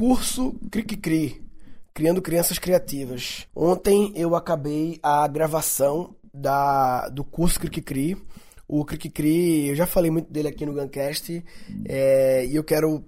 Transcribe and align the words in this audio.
curso 0.00 0.58
Cric 0.70 0.96
Cri, 0.96 1.42
Criando 1.92 2.22
Crianças 2.22 2.58
Criativas. 2.58 3.46
Ontem 3.54 4.10
eu 4.16 4.34
acabei 4.34 4.98
a 5.02 5.28
gravação 5.28 6.16
da, 6.32 7.10
do 7.10 7.22
curso 7.22 7.60
Cric 7.60 7.82
Cri. 7.82 8.16
O 8.66 8.82
Cric 8.82 9.10
Cri, 9.10 9.68
eu 9.68 9.74
já 9.74 9.86
falei 9.86 10.10
muito 10.10 10.32
dele 10.32 10.48
aqui 10.48 10.64
no 10.64 10.72
Guncast, 10.72 11.44
é, 11.84 12.46
e 12.46 12.56
eu 12.56 12.64
quero 12.64 13.04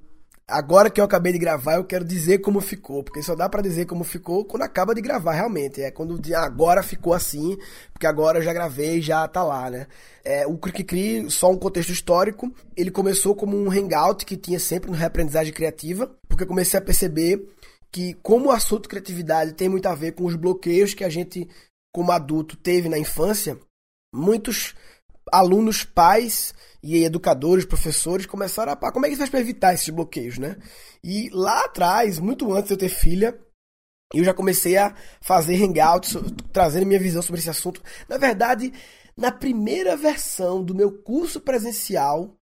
Agora 0.52 0.90
que 0.90 1.00
eu 1.00 1.04
acabei 1.04 1.32
de 1.32 1.38
gravar, 1.38 1.76
eu 1.76 1.84
quero 1.84 2.04
dizer 2.04 2.38
como 2.38 2.60
ficou, 2.60 3.02
porque 3.02 3.22
só 3.22 3.34
dá 3.34 3.48
para 3.48 3.62
dizer 3.62 3.86
como 3.86 4.04
ficou 4.04 4.44
quando 4.44 4.64
acaba 4.64 4.94
de 4.94 5.00
gravar, 5.00 5.32
realmente. 5.32 5.80
É 5.80 5.90
quando 5.90 6.20
agora 6.34 6.82
ficou 6.82 7.14
assim, 7.14 7.56
porque 7.90 8.06
agora 8.06 8.38
eu 8.38 8.42
já 8.42 8.52
gravei, 8.52 9.00
já 9.00 9.26
tá 9.26 9.42
lá, 9.42 9.70
né? 9.70 9.86
É, 10.22 10.46
o 10.46 10.58
Cri 10.58 11.30
só 11.30 11.50
um 11.50 11.56
contexto 11.56 11.90
histórico, 11.90 12.52
ele 12.76 12.90
começou 12.90 13.34
como 13.34 13.56
um 13.56 13.70
hangout 13.70 14.26
que 14.26 14.36
tinha 14.36 14.60
sempre 14.60 14.90
no 14.90 14.96
Reaprendizagem 14.96 15.54
Criativa, 15.54 16.14
porque 16.28 16.44
eu 16.44 16.48
comecei 16.48 16.78
a 16.78 16.82
perceber 16.82 17.48
que 17.90 18.12
como 18.22 18.48
o 18.48 18.52
assunto 18.52 18.90
criatividade 18.90 19.54
tem 19.54 19.70
muito 19.70 19.86
a 19.86 19.94
ver 19.94 20.12
com 20.12 20.26
os 20.26 20.36
bloqueios 20.36 20.92
que 20.92 21.02
a 21.02 21.08
gente, 21.08 21.48
como 21.94 22.12
adulto, 22.12 22.58
teve 22.58 22.90
na 22.90 22.98
infância, 22.98 23.58
muitos 24.14 24.74
alunos, 25.30 25.84
pais 25.84 26.54
e 26.82 27.04
educadores, 27.04 27.64
professores 27.64 28.26
começaram 28.26 28.72
a, 28.72 28.92
como 28.92 29.06
é 29.06 29.10
que 29.10 29.16
faz 29.16 29.30
para 29.30 29.40
evitar 29.40 29.74
esses 29.74 29.88
bloqueios, 29.88 30.38
né? 30.38 30.56
E 31.02 31.30
lá 31.30 31.64
atrás, 31.64 32.18
muito 32.18 32.52
antes 32.52 32.68
de 32.68 32.74
eu 32.74 32.78
ter 32.78 32.88
filha, 32.88 33.38
eu 34.14 34.24
já 34.24 34.34
comecei 34.34 34.76
a 34.76 34.94
fazer 35.20 35.62
hangouts, 35.62 36.16
trazendo 36.52 36.86
minha 36.86 37.00
visão 37.00 37.22
sobre 37.22 37.40
esse 37.40 37.50
assunto. 37.50 37.82
Na 38.08 38.18
verdade, 38.18 38.72
na 39.16 39.30
primeira 39.30 39.96
versão 39.96 40.62
do 40.62 40.74
meu 40.74 41.02
curso 41.02 41.40
presencial, 41.40 42.36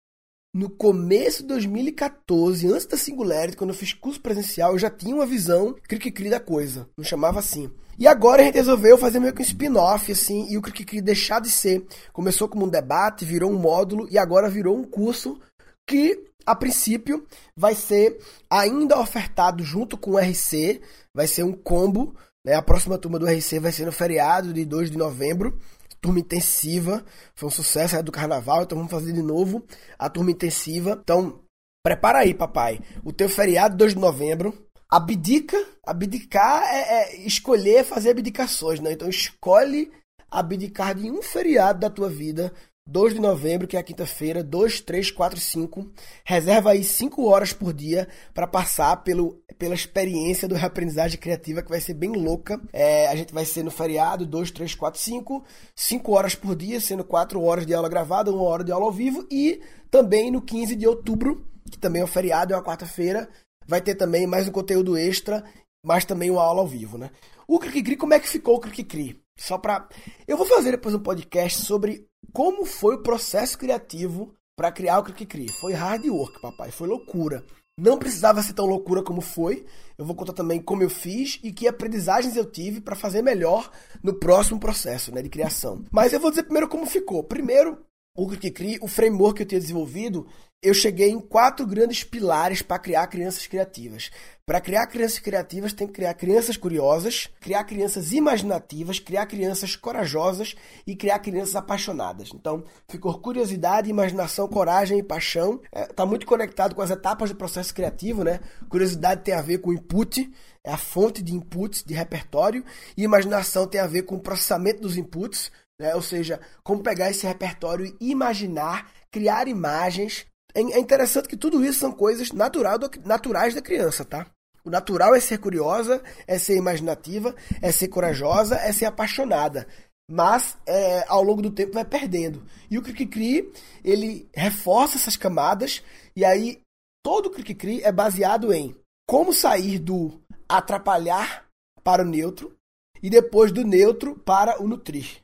no 0.57 0.71
começo 0.71 1.43
de 1.43 1.49
2014, 1.49 2.67
antes 2.67 2.87
da 2.87 2.97
Singularity, 2.97 3.59
quando 3.59 3.71
eu 3.71 3.77
fiz 3.77 3.93
curso 3.93 4.19
presencial, 4.19 4.73
eu 4.73 4.79
já 4.79 4.89
tinha 4.89 5.15
uma 5.15 5.27
visão 5.27 5.77
cri-cri 5.87 6.31
da 6.31 6.41
coisa. 6.41 6.89
Não 6.97 7.05
chamava 7.05 7.41
assim. 7.41 7.71
E 7.99 8.07
agora 8.09 8.41
a 8.41 8.45
gente 8.47 8.55
resolveu 8.55 8.97
fazer 8.97 9.21
meio 9.21 9.35
que 9.35 9.43
um 9.43 9.45
spin-off, 9.45 10.11
assim, 10.11 10.47
e 10.51 10.57
o 10.57 10.63
cri 10.63 11.03
deixar 11.03 11.43
de 11.43 11.51
ser. 11.51 11.85
Começou 12.11 12.49
como 12.49 12.65
um 12.65 12.71
debate, 12.71 13.27
virou 13.27 13.51
um 13.51 13.59
módulo 13.59 14.09
e 14.11 14.17
agora 14.17 14.49
virou 14.49 14.79
um 14.79 14.85
curso 14.85 15.39
que, 15.87 16.25
a 16.47 16.55
princípio, 16.55 17.27
vai 17.55 17.75
ser 17.75 18.19
ainda 18.49 18.99
ofertado 18.99 19.63
junto 19.63 19.99
com 19.99 20.13
o 20.13 20.19
RC, 20.19 20.81
vai 21.15 21.27
ser 21.27 21.43
um 21.43 21.53
combo. 21.53 22.15
Né? 22.43 22.55
A 22.55 22.63
próxima 22.63 22.97
turma 22.97 23.19
do 23.19 23.27
RC 23.27 23.59
vai 23.59 23.73
ser 23.73 23.85
no 23.85 23.93
feriado 23.93 24.55
de 24.55 24.65
2 24.65 24.91
de 24.91 24.97
novembro. 24.97 25.59
Turma 26.07 26.21
intensiva, 26.21 27.05
foi 27.35 27.49
um 27.49 27.51
sucesso 27.51 27.97
é 27.97 28.03
do 28.03 28.13
carnaval, 28.13 28.63
então 28.63 28.79
vamos 28.79 28.93
fazer 28.93 29.13
de 29.13 29.23
novo 29.23 29.67
a 29.99 30.09
turma 30.09 30.31
intensiva. 30.31 30.97
Então, 31.03 31.41
prepara 31.85 32.21
aí, 32.21 32.33
papai. 32.33 32.79
O 33.03 33.13
teu 33.13 33.29
feriado 33.29 33.77
2 33.77 33.95
de 33.95 33.99
novembro, 33.99 34.57
abdica, 34.89 35.57
abdicar 35.85 36.63
é, 36.63 36.79
é 36.79 37.27
escolher 37.27 37.85
fazer 37.85 38.11
abdicações, 38.11 38.79
né? 38.79 38.93
Então 38.93 39.09
escolhe 39.09 39.91
abdicar 40.31 40.95
de 40.95 41.11
um 41.11 41.21
feriado 41.21 41.81
da 41.81 41.91
tua 41.91 42.09
vida, 42.09 42.53
2 42.89 43.15
de 43.15 43.21
novembro, 43.21 43.67
que 43.67 43.77
é 43.77 43.81
a 43.81 43.83
quinta-feira, 43.83 44.45
2, 44.45 44.81
3, 44.81 45.11
4, 45.11 45.41
5. 45.41 45.91
Reserva 46.25 46.71
aí 46.71 46.85
5 46.85 47.25
horas 47.25 47.53
por 47.53 47.73
dia 47.73 48.07
para 48.33 48.47
passar 48.47 49.03
pelo, 49.03 49.43
pela 49.59 49.75
experiência 49.75 50.47
do 50.47 50.55
reaprendizagem 50.55 51.19
criativa, 51.19 51.63
que 51.63 51.69
vai 51.69 51.81
ser 51.81 51.95
bem 51.95 52.13
louca. 52.13 52.61
É, 52.73 53.09
a 53.09 53.17
gente 53.17 53.35
vai 53.35 53.45
ser 53.45 53.65
no 53.65 53.73
feriado, 53.73 54.25
2, 54.25 54.53
3, 54.53 54.75
4, 54.77 55.01
5. 55.01 55.45
5 55.75 56.13
horas 56.13 56.37
por 56.37 56.55
dia, 56.55 56.81
sendo 56.81 57.03
4 57.03 57.43
horas 57.43 57.67
de 57.67 57.75
aula 57.75 57.89
gravada, 57.89 58.33
1 58.33 58.41
hora 58.41 58.63
de 58.63 58.71
aula 58.71 58.87
ao 58.87 58.93
vivo. 58.93 59.27
E 59.33 59.61
também 59.91 60.31
no 60.31 60.41
15 60.41 60.77
de 60.77 60.87
outubro, 60.87 61.45
que 61.69 61.79
também 61.79 62.03
é 62.03 62.05
um 62.05 62.09
feriado, 62.09 62.55
é 62.55 62.57
uma 62.57 62.63
quarta-feira, 62.63 63.29
vai 63.67 63.81
ter 63.81 63.97
também 63.97 64.29
mais 64.29 64.47
um 64.47 64.53
conteúdo 64.53 64.97
extra, 64.97 65.43
mas 65.85 66.05
também 66.05 66.31
uma 66.31 66.43
aula 66.43 66.61
ao 66.61 66.69
vivo, 66.69 66.97
né? 66.97 67.11
O 67.49 67.59
Cri 67.59 67.97
como 67.97 68.15
é 68.15 68.21
que 68.21 68.29
ficou 68.29 68.57
o 68.57 68.61
Cri 68.61 69.21
Só 69.37 69.59
pra. 69.59 69.89
Eu 70.27 70.37
vou 70.37 70.47
fazer 70.47 70.73
depois 70.73 70.95
um 70.95 71.01
podcast 71.01 71.63
sobre 71.63 72.07
como 72.33 72.65
foi 72.65 72.97
o 72.97 73.03
processo 73.03 73.59
criativo 73.59 74.35
para 74.57 74.73
criar 74.73 74.99
o 74.99 75.05
Cri 75.05 75.49
Foi 75.61 75.73
hard 75.73 76.07
work, 76.07 76.41
papai, 76.41 76.71
foi 76.71 76.89
loucura. 76.89 77.45
Não 77.79 77.99
precisava 77.99 78.43
ser 78.43 78.55
tão 78.55 78.65
loucura 78.65 79.03
como 79.03 79.21
foi. 79.21 79.67
Eu 79.99 80.07
vou 80.07 80.17
contar 80.17 80.33
também 80.33 80.63
como 80.63 80.83
eu 80.83 80.89
fiz 80.89 81.39
e 81.43 81.53
que 81.53 81.69
aprendizagens 81.69 82.35
eu 82.35 82.47
tive 82.47 82.81
para 82.81 82.97
fazer 82.97 83.21
melhor 83.21 83.71
no 84.03 84.15
próximo 84.15 84.59
processo 84.59 85.15
né, 85.15 85.21
de 85.21 85.29
criação. 85.29 85.85
Mas 85.91 86.13
eu 86.13 86.21
vou 86.21 86.31
dizer 86.31 86.45
primeiro 86.45 86.69
como 86.69 86.87
ficou. 86.87 87.23
Primeiro, 87.23 87.79
o 88.17 88.27
Cri 88.27 88.79
o 88.81 88.89
framework 88.89 89.37
que 89.37 89.43
eu 89.43 89.47
tinha 89.47 89.61
desenvolvido, 89.61 90.27
eu 90.63 90.75
cheguei 90.75 91.11
em 91.11 91.21
quatro 91.21 91.67
grandes 91.67 92.03
pilares 92.03 92.63
para 92.63 92.79
criar 92.79 93.07
crianças 93.07 93.47
criativas. 93.47 94.11
Para 94.45 94.61
criar 94.61 94.87
crianças 94.87 95.19
criativas, 95.19 95.73
tem 95.73 95.87
que 95.87 95.93
criar 95.93 96.15
crianças 96.15 96.57
curiosas, 96.57 97.29
criar 97.41 97.65
crianças 97.65 98.13
imaginativas, 98.13 98.99
criar 98.99 99.27
crianças 99.27 99.77
corajosas 99.77 100.55
e 100.87 100.97
criar 100.97 101.19
crianças 101.19 101.57
apaixonadas. 101.57 102.31
Então, 102.35 102.65
ficou 102.89 103.19
curiosidade, 103.19 103.91
imaginação, 103.91 104.49
coragem 104.49 104.99
e 104.99 105.03
paixão. 105.03 105.61
Está 105.65 105.81
é, 105.81 105.87
tá 105.87 106.07
muito 106.07 106.27
conectado 106.27 106.75
com 106.75 106.83
as 106.83 106.91
etapas 106.91 107.31
do 107.31 107.37
processo 107.37 107.75
criativo, 107.75 108.25
né? 108.25 108.41
Curiosidade 108.69 109.23
tem 109.23 109.35
a 109.35 109.43
ver 109.43 109.59
com 109.59 109.73
input, 109.73 110.31
é 110.65 110.73
a 110.73 110.77
fonte 110.77 111.23
de 111.23 111.35
inputs, 111.35 111.85
de 111.85 111.95
repertório, 111.95 112.65
e 112.97 113.05
imaginação 113.05 113.67
tem 113.67 113.81
a 113.81 113.87
ver 113.87 114.03
com 114.03 114.17
o 114.17 114.21
processamento 114.21 114.81
dos 114.81 114.97
inputs, 114.97 115.51
né? 115.81 115.95
ou 115.95 116.03
seja, 116.03 116.41
como 116.63 116.83
pegar 116.83 117.11
esse 117.11 117.27
repertório 117.27 117.97
e 118.01 118.11
imaginar, 118.11 118.91
criar 119.11 119.49
imagens. 119.49 120.27
É, 120.55 120.61
é 120.61 120.79
interessante 120.79 121.29
que 121.29 121.37
tudo 121.37 121.65
isso 121.65 121.81
são 121.81 121.93
coisas 121.93 122.33
natural 122.33 122.79
do, 122.79 122.91
naturais 123.05 123.55
da 123.55 123.63
criança, 123.63 124.05
tá? 124.05 124.27
O 124.65 124.71
natural 124.71 125.15
é 125.15 125.21
ser 125.21 125.39
curiosa, 125.39 126.03
é 126.27 126.39
ser 126.39 126.57
imaginativa, 126.57 127.35
é 127.63 127.71
ser 127.71 127.87
corajosa, 127.87 128.57
é 128.57 128.73
ser 128.73 128.87
apaixonada. 128.87 129.69
Mas 130.11 130.57
é, 130.67 131.05
ao 131.09 131.23
longo 131.23 131.41
do 131.41 131.53
tempo 131.53 131.75
vai 131.75 131.85
perdendo. 131.85 132.45
E 132.69 132.77
o 132.77 132.83
Cri 132.83 133.53
ele 133.85 134.29
reforça 134.35 134.97
essas 134.97 135.17
camadas, 135.17 135.85
e 136.17 136.25
aí 136.25 136.61
todo 137.05 137.27
o 137.27 137.31
Cri 137.31 137.81
é 137.83 137.93
baseado 137.93 138.53
em 138.53 138.75
como 139.09 139.33
sair 139.33 139.79
do 139.79 140.21
atrapalhar 140.49 141.47
para 141.85 142.03
o 142.03 142.07
neutro 142.07 142.53
e 143.01 143.09
depois 143.09 143.53
do 143.53 143.65
neutro 143.65 144.17
para 144.17 144.61
o 144.61 144.67
nutrir. 144.67 145.23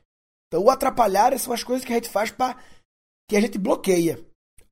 Então, 0.53 0.63
o 0.63 0.69
atrapalhar 0.69 1.35
são 1.39 1.51
as 1.51 1.63
coisas 1.63 1.83
que 1.83 1.91
a 1.91 1.95
gente 1.95 2.09
faz 2.09 2.29
para 2.29 2.55
que 3.27 3.35
a 3.35 3.41
gente 3.41 3.57
bloqueia. 3.57 4.23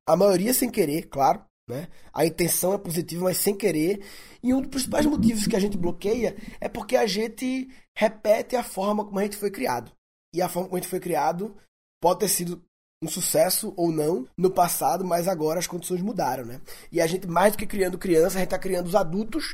A 0.08 0.14
maioria 0.14 0.54
sem 0.54 0.70
querer, 0.70 1.08
claro. 1.08 1.44
Né? 1.68 1.88
A 2.14 2.24
intenção 2.24 2.72
é 2.72 2.78
positiva, 2.78 3.24
mas 3.24 3.38
sem 3.38 3.52
querer. 3.52 4.00
E 4.40 4.54
um 4.54 4.60
dos 4.60 4.70
principais 4.70 5.04
motivos 5.06 5.44
que 5.44 5.56
a 5.56 5.58
gente 5.58 5.76
bloqueia 5.76 6.36
é 6.60 6.68
porque 6.68 6.94
a 6.94 7.04
gente 7.04 7.68
repete 7.98 8.54
a 8.54 8.62
forma 8.62 9.04
como 9.04 9.18
a 9.18 9.24
gente 9.24 9.36
foi 9.36 9.50
criado. 9.50 9.90
E 10.32 10.40
a 10.40 10.48
forma 10.48 10.68
como 10.68 10.78
a 10.78 10.80
gente 10.80 10.88
foi 10.88 11.00
criado 11.00 11.56
pode 12.00 12.20
ter 12.20 12.28
sido 12.28 12.62
um 13.02 13.08
sucesso 13.08 13.74
ou 13.76 13.90
não 13.90 14.28
no 14.38 14.52
passado, 14.52 15.04
mas 15.04 15.26
agora 15.26 15.58
as 15.58 15.66
condições 15.66 16.00
mudaram, 16.00 16.44
né? 16.44 16.60
E 16.92 17.00
a 17.00 17.08
gente, 17.08 17.26
mais 17.26 17.54
do 17.54 17.58
que 17.58 17.66
criando 17.66 17.98
criança, 17.98 18.36
a 18.36 18.38
gente 18.38 18.54
está 18.54 18.58
criando 18.58 18.86
os 18.86 18.94
adultos 18.94 19.52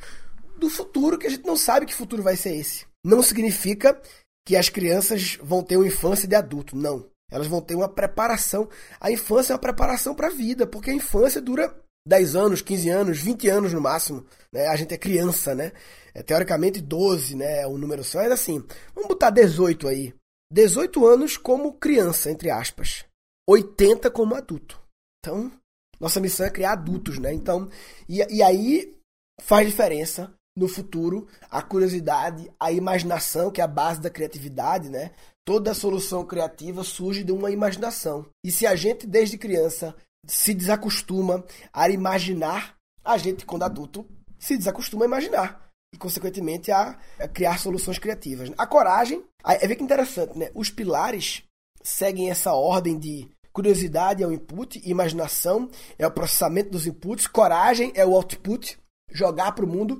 do 0.59 0.69
futuro 0.69 1.16
que 1.16 1.27
a 1.27 1.31
gente 1.31 1.47
não 1.47 1.56
sabe 1.56 1.87
que 1.87 1.95
futuro 1.95 2.22
vai 2.22 2.37
ser 2.37 2.55
esse. 2.55 2.87
Não 3.03 3.22
significa 3.22 3.99
que 4.48 4.56
as 4.56 4.70
crianças 4.70 5.36
vão 5.42 5.62
ter 5.62 5.76
uma 5.76 5.86
infância 5.86 6.26
de 6.26 6.34
adulto. 6.34 6.75
Não. 6.75 7.04
Elas 7.31 7.47
vão 7.47 7.60
ter 7.60 7.75
uma 7.75 7.86
preparação. 7.86 8.66
A 8.98 9.12
infância 9.12 9.53
é 9.53 9.54
uma 9.54 9.60
preparação 9.60 10.14
para 10.14 10.28
a 10.28 10.31
vida, 10.31 10.66
porque 10.66 10.88
a 10.88 10.94
infância 10.94 11.38
dura 11.38 11.78
10 12.06 12.34
anos, 12.34 12.62
15 12.62 12.88
anos, 12.88 13.19
20 13.20 13.47
anos 13.47 13.75
no 13.75 13.81
máximo. 13.82 14.25
Né? 14.50 14.66
A 14.69 14.75
gente 14.75 14.94
é 14.94 14.97
criança, 14.97 15.54
né? 15.54 15.72
É, 16.14 16.22
teoricamente 16.22 16.81
12, 16.81 17.36
né? 17.36 17.66
O 17.66 17.76
número 17.76 18.03
só 18.03 18.22
é 18.22 18.32
assim. 18.32 18.64
Vamos 18.94 19.10
botar 19.10 19.28
18 19.28 19.86
aí. 19.86 20.14
18 20.50 21.06
anos 21.06 21.36
como 21.36 21.75
criança, 21.75 22.30
entre 22.30 22.50
aspas. 22.50 23.04
80 23.47 24.10
como 24.10 24.34
adulto. 24.34 24.80
Então, 25.22 25.53
nossa 26.00 26.20
missão 26.20 26.47
é 26.47 26.50
criar 26.50 26.72
adultos, 26.72 27.19
né? 27.19 27.34
Então, 27.34 27.69
e, 28.09 28.25
e 28.34 28.42
aí 28.42 28.97
faz 29.42 29.66
diferença 29.66 30.32
no 30.59 30.69
futuro 30.69 31.27
a 31.51 31.63
curiosidade, 31.63 32.51
a 32.59 32.72
imaginação, 32.72 33.51
que 33.51 33.60
é 33.60 33.65
a 33.65 33.69
base 33.69 34.01
da 34.01 34.10
criatividade, 34.10 34.89
né? 34.89 35.13
Toda 35.45 35.72
solução 35.72 36.27
criativa 36.27 36.84
surge 36.84 37.25
de 37.25 37.33
uma 37.33 37.51
imaginação. 37.51 38.27
E 38.45 38.51
se 38.51 38.66
a 38.66 38.77
gente, 38.77 39.07
desde 39.07 39.39
criança, 39.39 39.95
se 40.27 40.53
desacostuma 40.53 41.45
a 41.72 41.89
imaginar, 41.89 42.75
a 43.03 43.16
gente, 43.16 43.47
quando 43.47 43.63
adulto, 43.63 44.07
se 44.39 44.57
desacostuma 44.57 45.05
a 45.05 45.09
imaginar. 45.09 45.71
E, 45.95 45.97
consequentemente, 45.97 46.71
a, 46.71 46.99
a 47.19 47.28
criar 47.28 47.59
soluções 47.59 47.99
criativas. 47.99 48.53
A 48.59 48.66
coragem, 48.66 49.25
é 49.43 49.66
ver 49.66 49.77
que 49.77 49.83
interessante, 49.83 50.37
né? 50.37 50.51
Os 50.54 50.69
pilares 50.69 51.43
seguem 51.83 52.31
essa 52.31 52.53
ordem 52.53 52.99
de 52.99 53.27
curiosidade 53.53 54.22
é 54.22 54.27
o 54.27 54.33
input, 54.33 54.81
imaginação 54.84 55.71
é 55.99 56.07
o 56.07 56.11
processamento 56.11 56.71
dos 56.71 56.87
inputs, 56.87 57.27
coragem 57.27 57.91
é 57.95 58.04
o 58.04 58.15
output, 58.15 58.78
jogar 59.11 59.53
para 59.53 59.65
o 59.65 59.69
mundo 59.69 59.99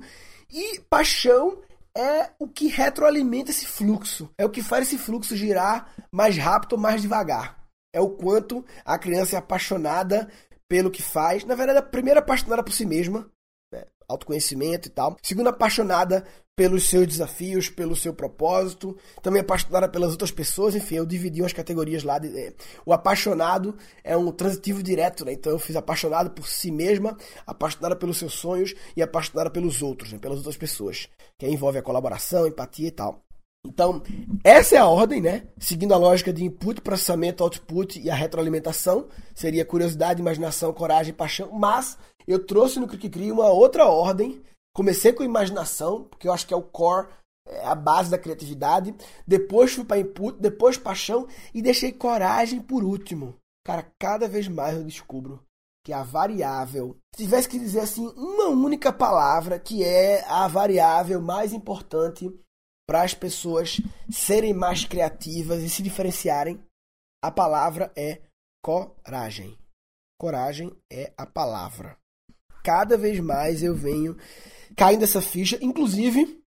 e 0.51 0.79
paixão 0.89 1.61
é 1.95 2.29
o 2.39 2.47
que 2.47 2.67
retroalimenta 2.67 3.51
esse 3.51 3.65
fluxo. 3.65 4.29
É 4.37 4.45
o 4.45 4.49
que 4.49 4.63
faz 4.63 4.87
esse 4.87 4.97
fluxo 4.97 5.35
girar 5.35 5.93
mais 6.11 6.37
rápido 6.37 6.73
ou 6.73 6.79
mais 6.79 7.01
devagar. 7.01 7.59
É 7.93 7.99
o 7.99 8.09
quanto 8.09 8.63
a 8.85 8.97
criança 8.97 9.35
é 9.35 9.39
apaixonada 9.39 10.29
pelo 10.67 10.91
que 10.91 11.01
faz. 11.01 11.43
Na 11.43 11.55
verdade, 11.55 11.79
a 11.79 11.83
primeira 11.83 12.19
apaixonada 12.19 12.63
por 12.63 12.71
si 12.71 12.85
mesma. 12.85 13.29
É, 13.73 13.87
autoconhecimento 14.07 14.87
e 14.87 14.91
tal. 14.91 15.17
Segundo, 15.21 15.47
apaixonada 15.47 16.25
pelos 16.55 16.89
seus 16.89 17.07
desafios, 17.07 17.69
pelo 17.69 17.95
seu 17.95 18.13
propósito, 18.13 18.97
também 19.21 19.39
apaixonada 19.39 19.87
pelas 19.87 20.11
outras 20.11 20.29
pessoas, 20.29 20.75
enfim, 20.75 20.95
eu 20.95 21.05
dividi 21.05 21.41
umas 21.41 21.53
categorias 21.53 22.03
lá. 22.03 22.19
De, 22.19 22.27
é, 22.37 22.53
o 22.85 22.91
apaixonado 22.91 23.77
é 24.03 24.17
um 24.17 24.29
transitivo 24.29 24.83
direto, 24.83 25.23
né? 25.23 25.31
Então 25.31 25.53
eu 25.53 25.59
fiz 25.59 25.77
apaixonado 25.77 26.31
por 26.31 26.47
si 26.49 26.69
mesma, 26.69 27.15
apaixonada 27.47 27.95
pelos 27.95 28.17
seus 28.17 28.33
sonhos 28.33 28.75
e 28.97 29.01
apaixonada 29.01 29.49
pelos 29.49 29.81
outros, 29.81 30.11
né? 30.11 30.19
pelas 30.19 30.39
outras 30.39 30.57
pessoas, 30.57 31.07
que 31.37 31.47
envolve 31.47 31.77
a 31.77 31.81
colaboração, 31.81 32.45
empatia 32.45 32.89
e 32.89 32.91
tal. 32.91 33.23
Então, 33.65 34.01
essa 34.43 34.75
é 34.75 34.79
a 34.79 34.87
ordem, 34.87 35.21
né? 35.21 35.43
Seguindo 35.57 35.93
a 35.93 35.97
lógica 35.97 36.31
de 36.31 36.43
input, 36.43 36.81
processamento, 36.81 37.43
output 37.43 37.99
e 37.99 38.09
a 38.09 38.15
retroalimentação. 38.15 39.07
Seria 39.35 39.65
curiosidade, 39.65 40.21
imaginação, 40.21 40.73
coragem, 40.73 41.13
paixão. 41.13 41.51
Mas 41.51 41.97
eu 42.29 42.45
trouxe 42.45 42.79
no 42.79 42.87
Cric 42.87 43.31
uma 43.31 43.49
outra 43.49 43.87
ordem. 43.87 44.39
Comecei 44.75 45.11
com 45.11 45.23
imaginação, 45.23 46.03
porque 46.03 46.27
eu 46.27 46.31
acho 46.31 46.45
que 46.45 46.53
é 46.53 46.57
o 46.57 46.61
core, 46.61 47.07
é 47.47 47.65
a 47.65 47.73
base 47.73 48.11
da 48.11 48.19
criatividade. 48.19 48.93
Depois 49.25 49.73
fui 49.73 49.83
para 49.83 49.99
input, 49.99 50.39
depois 50.39 50.77
paixão 50.77 51.27
e 51.53 51.61
deixei 51.61 51.91
coragem 51.91 52.61
por 52.61 52.83
último. 52.83 53.35
Cara, 53.65 53.91
cada 53.99 54.27
vez 54.27 54.47
mais 54.47 54.77
eu 54.77 54.83
descubro 54.83 55.43
que 55.83 55.91
a 55.91 56.03
variável, 56.03 56.95
se 57.15 57.23
tivesse 57.23 57.49
que 57.49 57.57
dizer 57.57 57.79
assim, 57.79 58.05
uma 58.15 58.49
única 58.49 58.93
palavra 58.93 59.59
que 59.59 59.83
é 59.83 60.23
a 60.25 60.47
variável 60.47 61.19
mais 61.19 61.51
importante 61.51 62.29
para 62.87 63.01
as 63.01 63.13
pessoas 63.13 63.81
serem 64.11 64.53
mais 64.53 64.85
criativas 64.85 65.63
e 65.63 65.69
se 65.69 65.81
diferenciarem, 65.81 66.63
a 67.23 67.31
palavra 67.31 67.91
é 67.95 68.21
coragem. 68.63 69.57
Coragem 70.19 70.75
é 70.91 71.11
a 71.17 71.25
palavra. 71.25 71.98
Cada 72.69 72.95
vez 72.95 73.19
mais 73.19 73.63
eu 73.63 73.73
venho 73.73 74.15
caindo 74.75 75.03
essa 75.03 75.19
ficha, 75.19 75.57
inclusive 75.59 76.39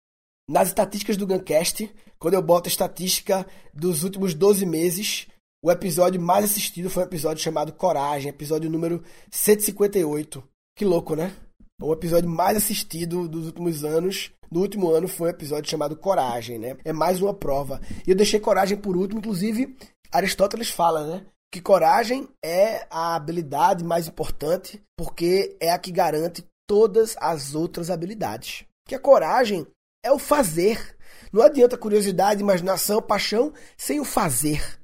nas 0.48 0.68
estatísticas 0.68 1.16
do 1.16 1.26
Guncast, 1.26 1.92
quando 2.16 2.34
eu 2.34 2.40
boto 2.40 2.68
a 2.68 2.70
estatística 2.70 3.44
dos 3.74 4.04
últimos 4.04 4.32
12 4.32 4.64
meses, 4.64 5.26
o 5.64 5.68
episódio 5.68 6.20
mais 6.20 6.44
assistido 6.44 6.88
foi 6.88 7.02
um 7.02 7.06
episódio 7.06 7.42
chamado 7.42 7.72
Coragem, 7.72 8.28
episódio 8.28 8.70
número 8.70 9.02
158. 9.32 10.40
Que 10.78 10.84
louco, 10.84 11.16
né? 11.16 11.34
O 11.82 11.92
episódio 11.92 12.30
mais 12.30 12.56
assistido 12.56 13.26
dos 13.26 13.46
últimos 13.46 13.82
anos 13.82 14.30
no 14.48 14.60
último 14.60 14.92
ano 14.92 15.08
foi 15.08 15.26
um 15.26 15.30
episódio 15.34 15.68
chamado 15.68 15.96
Coragem, 15.96 16.56
né? 16.56 16.76
É 16.84 16.92
mais 16.92 17.20
uma 17.20 17.34
prova. 17.34 17.80
E 18.06 18.10
eu 18.10 18.16
deixei 18.16 18.38
coragem 18.38 18.78
por 18.78 18.96
último, 18.96 19.18
inclusive 19.18 19.76
Aristóteles 20.12 20.70
fala, 20.70 21.04
né? 21.04 21.26
Que 21.52 21.60
coragem 21.60 22.26
é 22.42 22.86
a 22.90 23.14
habilidade 23.14 23.84
mais 23.84 24.08
importante 24.08 24.82
porque 24.96 25.54
é 25.60 25.70
a 25.70 25.78
que 25.78 25.92
garante 25.92 26.42
todas 26.66 27.14
as 27.20 27.54
outras 27.54 27.90
habilidades. 27.90 28.64
Que 28.88 28.94
a 28.94 28.98
coragem 28.98 29.66
é 30.02 30.10
o 30.10 30.18
fazer. 30.18 30.96
Não 31.30 31.42
adianta 31.42 31.76
curiosidade, 31.76 32.40
imaginação, 32.40 33.02
paixão 33.02 33.52
sem 33.76 34.00
o 34.00 34.04
fazer 34.04 34.81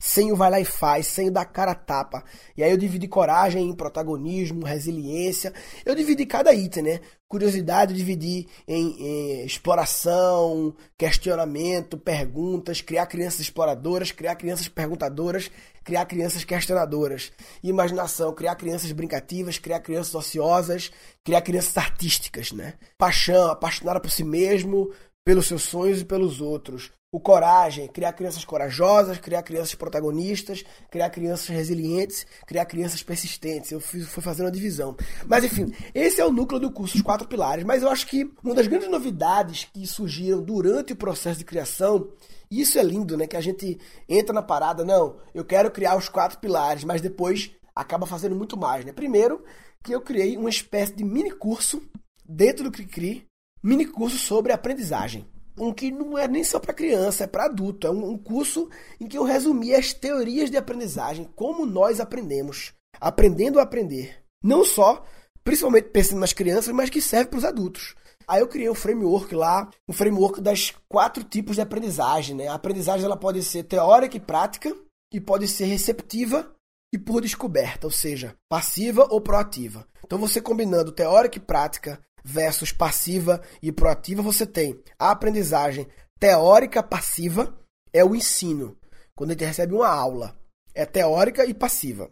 sem 0.00 0.32
o 0.32 0.36
vai 0.36 0.50
lá 0.50 0.58
e 0.58 0.64
faz, 0.64 1.06
sem 1.06 1.28
o 1.28 1.30
dar 1.30 1.44
cara 1.44 1.72
a 1.72 1.74
tapa. 1.74 2.24
E 2.56 2.64
aí 2.64 2.70
eu 2.70 2.78
dividi 2.78 3.06
coragem 3.06 3.68
em 3.68 3.74
protagonismo, 3.74 4.64
resiliência. 4.64 5.52
Eu 5.84 5.94
dividi 5.94 6.24
cada 6.24 6.54
item, 6.54 6.82
né? 6.82 7.00
Curiosidade 7.28 7.92
eu 7.92 7.98
dividi 7.98 8.48
em, 8.66 8.96
em, 8.98 9.44
exploração, 9.44 10.74
questionamento, 10.96 11.98
perguntas, 11.98 12.80
criar 12.80 13.06
crianças 13.06 13.40
exploradoras, 13.40 14.10
criar 14.10 14.34
crianças 14.36 14.66
perguntadoras, 14.68 15.50
criar 15.84 16.06
crianças 16.06 16.44
questionadoras. 16.44 17.30
Imaginação, 17.62 18.34
criar 18.34 18.56
crianças 18.56 18.90
brincativas, 18.90 19.58
criar 19.58 19.80
crianças 19.80 20.14
ociosas, 20.14 20.90
criar 21.22 21.42
crianças 21.42 21.76
artísticas, 21.76 22.52
né? 22.52 22.74
Paixão, 22.96 23.50
apaixonada 23.50 24.00
por 24.00 24.10
si 24.10 24.24
mesmo, 24.24 24.90
pelos 25.24 25.46
seus 25.46 25.62
sonhos 25.62 26.00
e 26.00 26.04
pelos 26.04 26.40
outros 26.40 26.92
o 27.12 27.18
coragem, 27.18 27.88
criar 27.88 28.12
crianças 28.12 28.44
corajosas, 28.44 29.18
criar 29.18 29.42
crianças 29.42 29.74
protagonistas, 29.74 30.64
criar 30.88 31.10
crianças 31.10 31.48
resilientes, 31.48 32.24
criar 32.46 32.64
crianças 32.66 33.02
persistentes. 33.02 33.72
Eu 33.72 33.80
fui, 33.80 34.00
fui 34.02 34.22
fazendo 34.22 34.46
uma 34.46 34.52
divisão. 34.52 34.96
Mas 35.26 35.42
enfim, 35.42 35.74
esse 35.92 36.20
é 36.20 36.24
o 36.24 36.30
núcleo 36.30 36.60
do 36.60 36.70
curso, 36.70 36.96
os 36.96 37.02
quatro 37.02 37.26
pilares. 37.26 37.64
Mas 37.64 37.82
eu 37.82 37.88
acho 37.88 38.06
que 38.06 38.30
uma 38.44 38.54
das 38.54 38.68
grandes 38.68 38.88
novidades 38.88 39.68
que 39.72 39.84
surgiram 39.88 40.40
durante 40.40 40.92
o 40.92 40.96
processo 40.96 41.40
de 41.40 41.44
criação, 41.44 42.08
e 42.48 42.60
isso 42.60 42.78
é 42.78 42.82
lindo, 42.82 43.16
né? 43.16 43.26
Que 43.26 43.36
a 43.36 43.40
gente 43.40 43.76
entra 44.08 44.32
na 44.32 44.42
parada, 44.42 44.84
não, 44.84 45.16
eu 45.34 45.44
quero 45.44 45.70
criar 45.72 45.96
os 45.96 46.08
quatro 46.08 46.38
pilares, 46.38 46.84
mas 46.84 47.00
depois 47.00 47.50
acaba 47.74 48.06
fazendo 48.06 48.36
muito 48.36 48.56
mais, 48.56 48.84
né? 48.84 48.92
Primeiro, 48.92 49.42
que 49.82 49.92
eu 49.92 50.00
criei 50.00 50.36
uma 50.36 50.50
espécie 50.50 50.94
de 50.94 51.02
mini 51.02 51.32
curso 51.32 51.82
dentro 52.24 52.62
do 52.62 52.70
Cricri, 52.70 53.26
mini 53.62 53.86
curso 53.86 54.18
sobre 54.18 54.52
aprendizagem 54.52 55.26
um 55.60 55.72
que 55.72 55.90
não 55.90 56.16
é 56.16 56.26
nem 56.26 56.42
só 56.42 56.58
para 56.58 56.72
criança, 56.72 57.24
é 57.24 57.26
para 57.26 57.44
adulto. 57.44 57.86
É 57.86 57.90
um, 57.90 58.16
curso 58.16 58.68
em 58.98 59.06
que 59.06 59.16
eu 59.18 59.24
resumi 59.24 59.74
as 59.74 59.92
teorias 59.92 60.50
de 60.50 60.56
aprendizagem, 60.56 61.28
como 61.36 61.66
nós 61.66 62.00
aprendemos, 62.00 62.72
aprendendo 63.00 63.58
a 63.58 63.62
aprender. 63.62 64.24
Não 64.42 64.64
só, 64.64 65.04
principalmente 65.44 65.90
pensando 65.90 66.20
nas 66.20 66.32
crianças, 66.32 66.72
mas 66.74 66.90
que 66.90 67.02
serve 67.02 67.30
para 67.30 67.38
os 67.38 67.44
adultos. 67.44 67.94
Aí 68.26 68.40
eu 68.40 68.48
criei 68.48 68.70
um 68.70 68.74
framework 68.74 69.34
lá, 69.34 69.68
um 69.88 69.92
framework 69.92 70.40
das 70.40 70.72
quatro 70.88 71.24
tipos 71.24 71.56
de 71.56 71.62
aprendizagem. 71.62 72.36
Né? 72.36 72.48
A 72.48 72.54
aprendizagem 72.54 73.04
ela 73.04 73.16
pode 73.16 73.42
ser 73.42 73.64
teórica 73.64 74.16
e 74.16 74.20
prática, 74.20 74.74
e 75.12 75.20
pode 75.20 75.48
ser 75.48 75.64
receptiva 75.64 76.54
e 76.92 76.98
por 76.98 77.20
descoberta, 77.20 77.86
ou 77.86 77.90
seja, 77.90 78.34
passiva 78.48 79.06
ou 79.10 79.20
proativa. 79.20 79.86
Então 80.04 80.18
você 80.18 80.40
combinando 80.40 80.92
teórica 80.92 81.38
e 81.38 81.40
prática, 81.40 82.00
versus 82.24 82.72
passiva 82.72 83.40
e 83.62 83.72
proativa, 83.72 84.22
você 84.22 84.46
tem 84.46 84.80
a 84.98 85.10
aprendizagem 85.10 85.86
teórica 86.18 86.82
passiva, 86.82 87.56
é 87.92 88.04
o 88.04 88.14
ensino, 88.14 88.76
quando 89.14 89.30
a 89.30 89.32
gente 89.32 89.44
recebe 89.44 89.74
uma 89.74 89.88
aula. 89.88 90.38
É 90.74 90.86
teórica 90.86 91.44
e 91.44 91.52
passiva. 91.52 92.10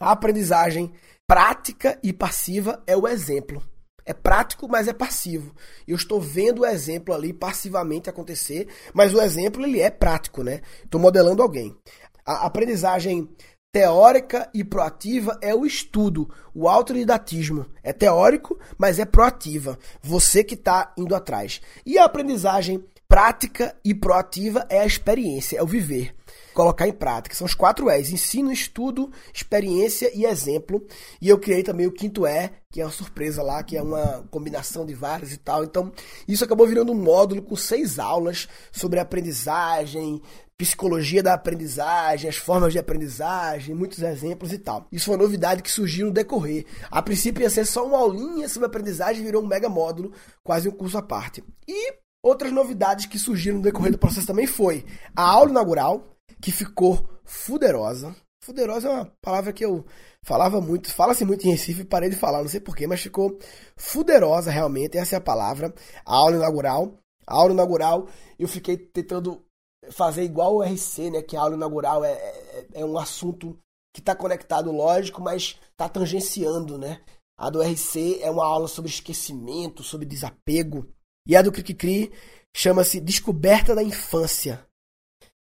A 0.00 0.12
aprendizagem 0.12 0.92
prática 1.26 1.98
e 2.02 2.12
passiva 2.12 2.82
é 2.86 2.96
o 2.96 3.06
exemplo. 3.06 3.62
É 4.06 4.14
prático, 4.14 4.66
mas 4.66 4.88
é 4.88 4.92
passivo. 4.94 5.54
Eu 5.86 5.94
estou 5.94 6.18
vendo 6.18 6.60
o 6.60 6.66
exemplo 6.66 7.12
ali 7.12 7.32
passivamente 7.32 8.08
acontecer, 8.08 8.66
mas 8.94 9.12
o 9.12 9.20
exemplo 9.20 9.66
ele 9.66 9.80
é 9.80 9.90
prático, 9.90 10.42
né? 10.42 10.62
Estou 10.82 10.98
modelando 10.98 11.42
alguém. 11.42 11.76
A 12.24 12.46
aprendizagem 12.46 13.28
teórica 13.72 14.48
e 14.54 14.64
proativa 14.64 15.38
é 15.42 15.54
o 15.54 15.66
estudo, 15.66 16.28
o 16.54 16.68
autodidatismo. 16.68 17.66
É 17.82 17.92
teórico, 17.92 18.58
mas 18.76 18.98
é 18.98 19.04
proativa. 19.04 19.78
Você 20.02 20.42
que 20.42 20.54
está 20.54 20.92
indo 20.96 21.14
atrás. 21.14 21.60
E 21.84 21.98
a 21.98 22.04
aprendizagem 22.04 22.82
prática 23.08 23.74
e 23.82 23.94
proativa 23.94 24.66
é 24.68 24.80
a 24.80 24.86
experiência, 24.86 25.58
é 25.58 25.62
o 25.62 25.66
viver. 25.66 26.14
Colocar 26.52 26.88
em 26.88 26.92
prática. 26.92 27.34
São 27.34 27.46
os 27.46 27.54
quatro 27.54 27.90
E's: 27.90 28.10
ensino, 28.10 28.52
estudo, 28.52 29.10
experiência 29.32 30.10
e 30.14 30.24
exemplo. 30.24 30.84
E 31.20 31.28
eu 31.28 31.38
criei 31.38 31.62
também 31.62 31.86
o 31.86 31.92
quinto 31.92 32.26
E, 32.26 32.50
que 32.70 32.80
é 32.80 32.84
uma 32.84 32.90
surpresa 32.90 33.42
lá, 33.42 33.62
que 33.62 33.76
é 33.76 33.82
uma 33.82 34.26
combinação 34.30 34.84
de 34.84 34.92
vários 34.92 35.32
e 35.32 35.36
tal. 35.38 35.64
Então, 35.64 35.92
isso 36.26 36.44
acabou 36.44 36.66
virando 36.66 36.92
um 36.92 37.00
módulo 37.00 37.42
com 37.42 37.54
seis 37.54 37.98
aulas 37.98 38.48
sobre 38.72 38.98
aprendizagem, 38.98 40.20
psicologia 40.58 41.22
da 41.22 41.34
aprendizagem, 41.34 42.28
as 42.28 42.36
formas 42.36 42.72
de 42.72 42.80
aprendizagem, 42.80 43.76
muitos 43.76 44.02
exemplos 44.02 44.52
e 44.52 44.58
tal. 44.58 44.88
Isso 44.90 45.06
foi 45.06 45.14
uma 45.14 45.22
novidade 45.22 45.62
que 45.62 45.70
surgiu 45.70 46.06
no 46.06 46.12
decorrer. 46.12 46.66
A 46.90 47.00
princípio 47.00 47.42
ia 47.42 47.50
ser 47.50 47.64
só 47.64 47.86
uma 47.86 47.98
aulinha 47.98 48.48
sobre 48.48 48.66
aprendizagem, 48.66 49.24
virou 49.24 49.42
um 49.42 49.46
mega 49.46 49.68
módulo, 49.68 50.12
quase 50.42 50.68
um 50.68 50.72
curso 50.72 50.98
à 50.98 51.02
parte. 51.02 51.44
E 51.66 51.94
outras 52.20 52.50
novidades 52.50 53.06
que 53.06 53.20
surgiram 53.20 53.58
no 53.58 53.62
decorrer 53.62 53.92
do 53.92 53.98
processo 53.98 54.26
também 54.26 54.48
foi 54.48 54.84
a 55.14 55.22
aula 55.22 55.50
inaugural, 55.50 56.04
que 56.42 56.50
ficou 56.50 57.08
fuderosa. 57.24 58.14
Fuderosa 58.42 58.88
é 58.88 58.92
uma 58.92 59.12
palavra 59.22 59.52
que 59.52 59.64
eu 59.64 59.86
falava 60.24 60.60
muito, 60.60 60.92
fala-se 60.92 61.24
muito 61.24 61.46
em 61.46 61.50
Recife, 61.52 61.84
parei 61.84 62.10
de 62.10 62.16
falar, 62.16 62.40
não 62.40 62.48
sei 62.48 62.58
porquê, 62.58 62.86
mas 62.86 63.00
ficou 63.00 63.38
fuderosa 63.76 64.50
realmente, 64.50 64.98
essa 64.98 65.14
é 65.14 65.18
a 65.18 65.20
palavra. 65.20 65.72
A 66.04 66.16
aula 66.16 66.36
inaugural. 66.36 66.98
A 67.26 67.34
aula 67.34 67.52
inaugural, 67.52 68.08
eu 68.38 68.48
fiquei 68.48 68.76
tentando 68.76 69.44
fazer 69.90 70.24
igual 70.24 70.56
o 70.56 70.62
RC, 70.62 71.10
né? 71.10 71.22
Que 71.22 71.36
a 71.36 71.40
aula 71.40 71.54
inaugural 71.54 72.04
é, 72.04 72.12
é, 72.12 72.66
é 72.74 72.84
um 72.84 72.98
assunto 72.98 73.58
que 73.94 74.00
está 74.00 74.14
conectado, 74.14 74.70
lógico, 74.70 75.20
mas 75.22 75.58
está 75.70 75.88
tangenciando, 75.88 76.78
né? 76.78 77.00
A 77.36 77.50
do 77.50 77.62
RC 77.62 78.20
é 78.20 78.30
uma 78.30 78.44
aula 78.44 78.66
sobre 78.66 78.90
esquecimento, 78.90 79.82
sobre 79.82 80.06
desapego. 80.06 80.88
E 81.26 81.36
a 81.36 81.42
do 81.42 81.52
Cricri 81.52 82.12
chama-se 82.54 83.00
Descoberta 83.00 83.74
da 83.74 83.82
Infância. 83.82 84.67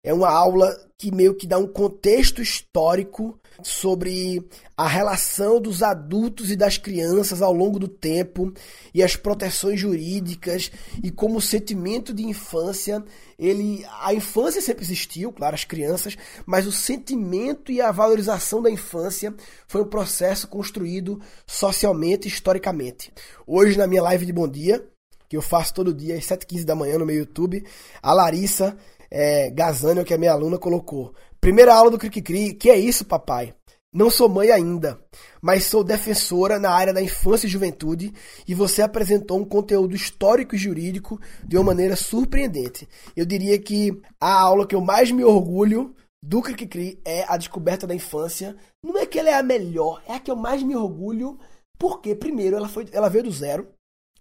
É 0.06 0.14
uma 0.14 0.30
aula 0.30 0.78
que 0.98 1.16
meio 1.16 1.34
que 1.34 1.48
dá 1.48 1.58
um 1.58 1.66
contexto 1.66 2.42
histórico 2.42 3.40
sobre 3.62 4.46
a 4.76 4.86
relação 4.86 5.62
dos 5.62 5.82
adultos 5.82 6.52
e 6.52 6.58
das 6.58 6.78
crianças 6.78 7.42
ao 7.42 7.54
longo 7.54 7.80
do 7.80 7.88
tempo 7.88 8.52
e 8.94 9.02
as 9.02 9.16
proteções 9.16 9.80
jurídicas 9.80 10.70
e 11.02 11.10
como 11.10 11.38
o 11.38 11.42
sentimento 11.42 12.14
de 12.14 12.24
infância, 12.24 13.02
ele 13.40 13.86
a 14.02 14.14
infância 14.14 14.62
sempre 14.62 14.84
existiu, 14.84 15.32
claro, 15.32 15.56
as 15.56 15.64
crianças, 15.64 16.18
mas 16.46 16.68
o 16.68 16.72
sentimento 16.72 17.72
e 17.72 17.80
a 17.80 17.90
valorização 17.90 18.62
da 18.62 18.70
infância 18.70 19.34
foi 19.70 19.84
um 19.84 19.90
processo 19.90 20.50
construído 20.50 21.22
socialmente, 21.48 22.28
historicamente. 22.28 23.14
Hoje 23.48 23.78
na 23.78 23.88
minha 23.88 24.04
live 24.04 24.26
de 24.26 24.34
bom 24.34 24.50
dia, 24.50 24.86
que 25.30 25.38
eu 25.38 25.42
faço 25.42 25.74
todo 25.74 25.94
dia 25.94 26.16
às 26.16 26.26
7h15 26.26 26.66
da 26.66 26.76
manhã 26.76 26.98
no 26.98 27.06
meu 27.06 27.16
YouTube, 27.16 27.64
a 28.02 28.14
Larissa 28.14 28.78
é, 29.14 29.52
Gazânio, 29.52 30.04
que 30.04 30.12
é 30.12 30.18
minha 30.18 30.32
aluna, 30.32 30.58
colocou. 30.58 31.14
Primeira 31.40 31.76
aula 31.76 31.92
do 31.92 32.00
Cri 32.00 32.54
que 32.56 32.70
é 32.72 32.78
isso, 32.80 33.06
papai? 33.06 33.54
Não 33.94 34.10
sou 34.10 34.28
mãe 34.28 34.50
ainda, 34.50 35.00
mas 35.40 35.66
sou 35.66 35.84
defensora 35.84 36.58
na 36.58 36.72
área 36.72 36.92
da 36.92 37.00
infância 37.00 37.46
e 37.46 37.50
juventude 37.50 38.12
e 38.48 38.56
você 38.56 38.82
apresentou 38.82 39.40
um 39.40 39.46
conteúdo 39.46 39.96
histórico 39.96 40.56
e 40.56 40.58
jurídico 40.58 41.22
de 41.46 41.56
uma 41.56 41.66
maneira 41.66 41.96
surpreendente. 41.96 42.90
Eu 43.16 43.24
diria 43.24 43.60
que 43.60 44.02
a 44.20 44.34
aula 44.34 44.66
que 44.66 44.74
eu 44.74 44.82
mais 44.82 45.12
me 45.12 45.24
orgulho 45.24 45.96
do 46.24 46.42
Cri 46.42 47.00
é 47.06 47.24
a 47.28 47.38
descoberta 47.38 47.86
da 47.86 47.94
infância. 47.94 48.56
Não 48.84 48.98
é 48.98 49.06
que 49.06 49.20
ela 49.20 49.30
é 49.30 49.36
a 49.36 49.44
melhor, 49.44 50.02
é 50.08 50.16
a 50.16 50.20
que 50.20 50.32
eu 50.32 50.36
mais 50.36 50.64
me 50.64 50.76
orgulho, 50.76 51.38
porque 51.78 52.16
primeiro 52.16 52.56
ela 52.56 52.68
foi, 52.68 52.88
ela 52.92 53.10
veio 53.10 53.26
do 53.26 53.32
zero. 53.32 53.68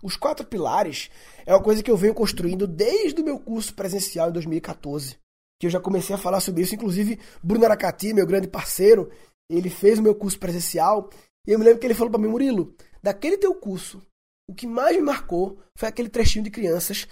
Os 0.02 0.16
quatro 0.16 0.44
pilares 0.44 1.10
é 1.46 1.54
uma 1.54 1.62
coisa 1.62 1.82
que 1.82 1.90
eu 1.90 1.96
venho 1.96 2.14
construindo 2.14 2.66
desde 2.66 3.20
o 3.20 3.24
meu 3.24 3.38
curso 3.38 3.72
presencial 3.74 4.28
em 4.28 4.32
2014. 4.32 5.16
Que 5.60 5.66
eu 5.66 5.70
já 5.70 5.78
comecei 5.78 6.14
a 6.14 6.18
falar 6.18 6.40
sobre 6.40 6.62
isso. 6.62 6.74
Inclusive, 6.74 7.20
Bruno 7.42 7.64
Aracati, 7.64 8.12
meu 8.12 8.26
grande 8.26 8.48
parceiro, 8.48 9.10
ele 9.48 9.70
fez 9.70 10.00
o 10.00 10.02
meu 10.02 10.14
curso 10.14 10.38
presencial. 10.38 11.08
E 11.46 11.52
eu 11.52 11.58
me 11.58 11.64
lembro 11.64 11.78
que 11.78 11.86
ele 11.86 11.94
falou 11.94 12.10
para 12.10 12.20
mim, 12.20 12.28
Murilo, 12.28 12.74
daquele 13.00 13.38
teu 13.38 13.54
curso, 13.54 14.02
o 14.48 14.54
que 14.54 14.66
mais 14.66 14.96
me 14.96 15.02
marcou 15.02 15.58
foi 15.76 15.88
aquele 15.88 16.08
trechinho 16.08 16.44
de 16.44 16.50
crianças. 16.50 17.06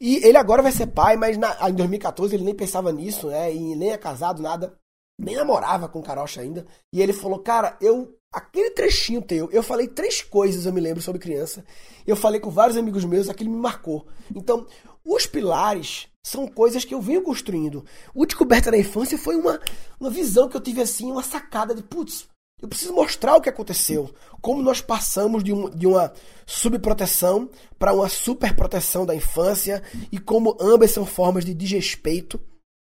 E 0.00 0.16
ele 0.24 0.36
agora 0.36 0.62
vai 0.62 0.72
ser 0.72 0.86
pai, 0.88 1.16
mas 1.16 1.36
na, 1.36 1.68
em 1.68 1.74
2014 1.74 2.34
ele 2.34 2.44
nem 2.44 2.54
pensava 2.54 2.92
nisso, 2.92 3.28
né? 3.28 3.52
E 3.52 3.74
nem 3.74 3.90
é 3.90 3.98
casado, 3.98 4.40
nada. 4.40 4.78
Nem 5.18 5.34
namorava 5.34 5.88
com 5.88 6.02
Carocha 6.02 6.42
ainda. 6.42 6.66
E 6.92 7.02
ele 7.02 7.12
falou, 7.12 7.40
cara, 7.40 7.76
eu 7.80 8.15
aquele 8.36 8.70
trechinho 8.70 9.22
teu, 9.22 9.50
eu 9.50 9.62
falei 9.62 9.88
três 9.88 10.20
coisas, 10.20 10.66
eu 10.66 10.72
me 10.72 10.80
lembro, 10.80 11.02
sobre 11.02 11.18
criança. 11.18 11.64
Eu 12.06 12.14
falei 12.14 12.38
com 12.38 12.50
vários 12.50 12.76
amigos 12.76 13.02
meus, 13.02 13.30
aquilo 13.30 13.50
me 13.50 13.56
marcou. 13.56 14.06
Então, 14.34 14.66
os 15.02 15.26
pilares 15.26 16.08
são 16.22 16.46
coisas 16.46 16.84
que 16.84 16.92
eu 16.92 17.00
venho 17.00 17.22
construindo. 17.22 17.82
O 18.14 18.26
Descoberta 18.26 18.70
da 18.70 18.76
Infância 18.76 19.16
foi 19.16 19.36
uma, 19.36 19.58
uma 19.98 20.10
visão 20.10 20.50
que 20.50 20.56
eu 20.56 20.60
tive 20.60 20.82
assim, 20.82 21.10
uma 21.10 21.22
sacada 21.22 21.74
de, 21.74 21.82
putz, 21.82 22.28
eu 22.60 22.68
preciso 22.68 22.92
mostrar 22.92 23.36
o 23.36 23.40
que 23.40 23.48
aconteceu. 23.48 24.14
Como 24.42 24.62
nós 24.62 24.82
passamos 24.82 25.42
de, 25.42 25.54
um, 25.54 25.70
de 25.70 25.86
uma 25.86 26.12
subproteção 26.44 27.48
para 27.78 27.94
uma 27.94 28.08
superproteção 28.08 29.06
da 29.06 29.14
infância 29.14 29.82
e 30.12 30.18
como 30.18 30.56
ambas 30.60 30.90
são 30.90 31.06
formas 31.06 31.42
de 31.42 31.54
desrespeito. 31.54 32.38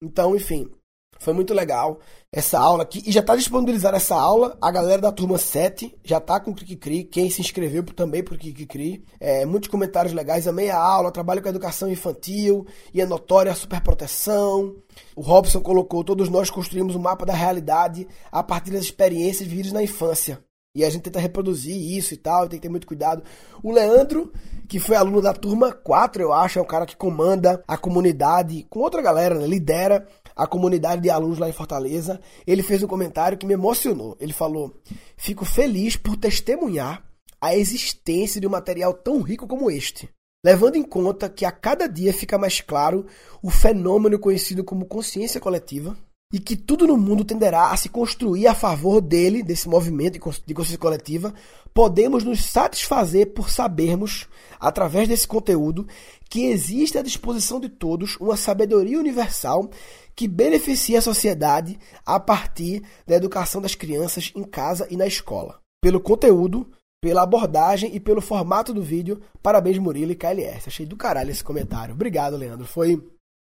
Então, 0.02 0.36
enfim, 0.36 0.70
foi 1.18 1.32
muito 1.32 1.52
legal 1.52 1.98
essa 2.30 2.58
aula 2.58 2.84
aqui. 2.84 3.02
E 3.04 3.10
já 3.10 3.20
está 3.20 3.34
disponibilizada 3.34 3.96
essa 3.96 4.14
aula. 4.14 4.56
A 4.60 4.70
galera 4.70 5.02
da 5.02 5.12
turma 5.12 5.36
7 5.36 5.94
já 6.04 6.18
está 6.18 6.38
com 6.38 6.52
o 6.52 6.54
Cri. 6.54 7.04
Quem 7.04 7.28
se 7.28 7.40
inscreveu 7.40 7.82
também 7.82 8.22
por 8.22 8.38
Cri. 8.38 9.04
É, 9.18 9.44
muitos 9.44 9.68
comentários 9.68 10.14
legais. 10.14 10.46
Amei 10.46 10.70
a 10.70 10.78
aula. 10.78 11.10
Trabalho 11.10 11.42
com 11.42 11.48
educação 11.48 11.90
infantil. 11.90 12.66
E 12.94 13.00
é 13.00 13.06
notória 13.06 13.50
a 13.50 13.54
superproteção. 13.54 14.76
O 15.16 15.20
Robson 15.20 15.60
colocou: 15.60 16.04
todos 16.04 16.28
nós 16.28 16.50
construímos 16.50 16.94
um 16.94 17.00
mapa 17.00 17.26
da 17.26 17.34
realidade 17.34 18.06
a 18.30 18.42
partir 18.42 18.70
das 18.70 18.82
experiências 18.82 19.48
vividas 19.48 19.72
na 19.72 19.82
infância. 19.82 20.42
E 20.74 20.84
a 20.84 20.90
gente 20.90 21.02
tenta 21.02 21.18
reproduzir 21.18 21.74
isso 21.74 22.14
e 22.14 22.16
tal, 22.16 22.48
tem 22.48 22.58
que 22.58 22.62
ter 22.62 22.68
muito 22.68 22.86
cuidado. 22.86 23.24
O 23.64 23.72
Leandro, 23.72 24.32
que 24.68 24.78
foi 24.78 24.94
aluno 24.94 25.20
da 25.20 25.32
turma 25.32 25.72
4, 25.72 26.22
eu 26.22 26.32
acho, 26.32 26.58
é 26.58 26.62
um 26.62 26.66
cara 26.66 26.86
que 26.86 26.96
comanda 26.96 27.64
a 27.66 27.76
comunidade 27.76 28.64
com 28.70 28.78
outra 28.80 29.02
galera, 29.02 29.34
né? 29.34 29.46
lidera 29.46 30.06
a 30.38 30.46
comunidade 30.46 31.02
de 31.02 31.10
alunos 31.10 31.38
lá 31.38 31.48
em 31.48 31.52
Fortaleza. 31.52 32.20
Ele 32.46 32.62
fez 32.62 32.82
um 32.82 32.86
comentário 32.86 33.36
que 33.36 33.44
me 33.44 33.54
emocionou. 33.54 34.16
Ele 34.20 34.32
falou: 34.32 34.72
Fico 35.16 35.44
feliz 35.44 35.96
por 35.96 36.16
testemunhar 36.16 37.04
a 37.40 37.54
existência 37.56 38.40
de 38.40 38.46
um 38.46 38.50
material 38.50 38.94
tão 38.94 39.20
rico 39.20 39.46
como 39.46 39.70
este, 39.70 40.08
levando 40.44 40.76
em 40.76 40.82
conta 40.82 41.28
que 41.28 41.44
a 41.44 41.52
cada 41.52 41.88
dia 41.88 42.12
fica 42.12 42.38
mais 42.38 42.60
claro 42.60 43.06
o 43.42 43.50
fenômeno 43.50 44.18
conhecido 44.18 44.64
como 44.64 44.86
consciência 44.86 45.40
coletiva 45.40 45.96
e 46.32 46.38
que 46.38 46.56
tudo 46.56 46.86
no 46.86 46.96
mundo 46.96 47.24
tenderá 47.24 47.70
a 47.70 47.76
se 47.76 47.88
construir 47.88 48.46
a 48.46 48.54
favor 48.54 49.00
dele, 49.00 49.42
desse 49.42 49.68
movimento 49.68 50.14
de 50.14 50.54
consciência 50.54 50.78
coletiva, 50.78 51.32
podemos 51.72 52.22
nos 52.22 52.44
satisfazer 52.44 53.32
por 53.32 53.48
sabermos, 53.48 54.26
através 54.60 55.08
desse 55.08 55.26
conteúdo, 55.26 55.86
que 56.28 56.46
existe 56.46 56.98
à 56.98 57.02
disposição 57.02 57.58
de 57.58 57.68
todos 57.68 58.16
uma 58.16 58.36
sabedoria 58.36 58.98
universal 58.98 59.70
que 60.14 60.28
beneficia 60.28 60.98
a 60.98 61.02
sociedade 61.02 61.78
a 62.04 62.20
partir 62.20 62.82
da 63.06 63.14
educação 63.14 63.62
das 63.62 63.74
crianças 63.74 64.30
em 64.34 64.42
casa 64.42 64.86
e 64.90 64.96
na 64.96 65.06
escola. 65.06 65.60
Pelo 65.80 66.00
conteúdo, 66.00 66.68
pela 67.00 67.22
abordagem 67.22 67.94
e 67.94 68.00
pelo 68.00 68.20
formato 68.20 68.74
do 68.74 68.82
vídeo, 68.82 69.20
parabéns 69.42 69.78
Murilo 69.78 70.12
e 70.12 70.16
KLS. 70.16 70.68
Achei 70.68 70.84
do 70.84 70.96
caralho 70.96 71.30
esse 71.30 71.44
comentário. 71.44 71.94
Obrigado, 71.94 72.36
Leandro. 72.36 72.66
Foi 72.66 73.00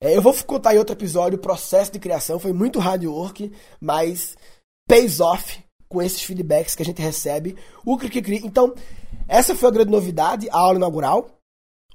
é, 0.01 0.17
eu 0.17 0.23
vou 0.23 0.33
contar 0.45 0.75
em 0.75 0.79
outro 0.79 0.95
episódio 0.95 1.39
o 1.39 1.43
processo 1.43 1.93
de 1.93 1.99
criação. 1.99 2.39
Foi 2.39 2.53
muito 2.53 2.79
hard 2.79 3.05
work, 3.05 3.53
mas 3.81 4.37
pays 4.87 5.21
off 5.21 5.63
com 5.89 6.03
esses 6.03 6.23
feedbacks 6.23 6.75
que 6.75 6.83
a 6.83 6.87
gente 6.87 7.03
recebe. 7.03 7.57
O 7.85 7.97
Cri 7.97 8.41
Então, 8.45 8.75
essa 9.27 9.57
foi 9.57 9.69
a 9.69 9.73
grande 9.73 9.91
novidade, 9.91 10.49
a 10.51 10.59
aula 10.59 10.77
inaugural. 10.77 11.39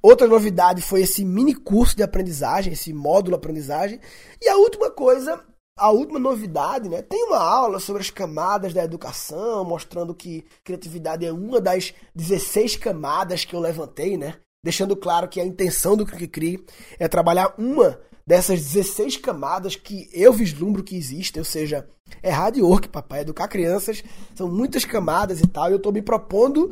Outra 0.02 0.26
novidade 0.26 0.82
foi 0.82 1.00
esse 1.00 1.24
mini 1.24 1.54
curso 1.54 1.96
de 1.96 2.02
aprendizagem, 2.02 2.74
esse 2.74 2.92
módulo 2.92 3.36
aprendizagem. 3.36 3.98
E 4.42 4.48
a 4.50 4.56
última 4.56 4.90
coisa, 4.90 5.42
a 5.78 5.90
última 5.90 6.18
novidade, 6.18 6.90
né? 6.90 7.00
Tem 7.00 7.24
uma 7.24 7.38
aula 7.38 7.80
sobre 7.80 8.02
as 8.02 8.10
camadas 8.10 8.74
da 8.74 8.84
educação, 8.84 9.64
mostrando 9.64 10.14
que 10.14 10.44
criatividade 10.62 11.24
é 11.24 11.32
uma 11.32 11.58
das 11.58 11.94
16 12.14 12.76
camadas 12.76 13.46
que 13.46 13.56
eu 13.56 13.60
levantei, 13.60 14.18
né? 14.18 14.36
Deixando 14.64 14.96
claro 14.96 15.28
que 15.28 15.38
a 15.38 15.44
intenção 15.44 15.94
do 15.94 16.06
Cri 16.06 16.64
é 16.98 17.06
trabalhar 17.06 17.52
uma 17.58 18.00
dessas 18.26 18.62
16 18.62 19.18
camadas 19.18 19.76
que 19.76 20.08
eu 20.10 20.32
vislumbro 20.32 20.82
que 20.82 20.96
existem, 20.96 21.38
ou 21.38 21.44
seja, 21.44 21.86
é 22.22 22.30
hard 22.30 22.56
work, 22.56 22.88
papai, 22.88 23.20
educar 23.20 23.46
crianças, 23.46 24.02
são 24.34 24.48
muitas 24.50 24.86
camadas 24.86 25.42
e 25.42 25.46
tal, 25.46 25.68
e 25.68 25.72
eu 25.72 25.76
estou 25.76 25.92
me 25.92 26.00
propondo 26.00 26.70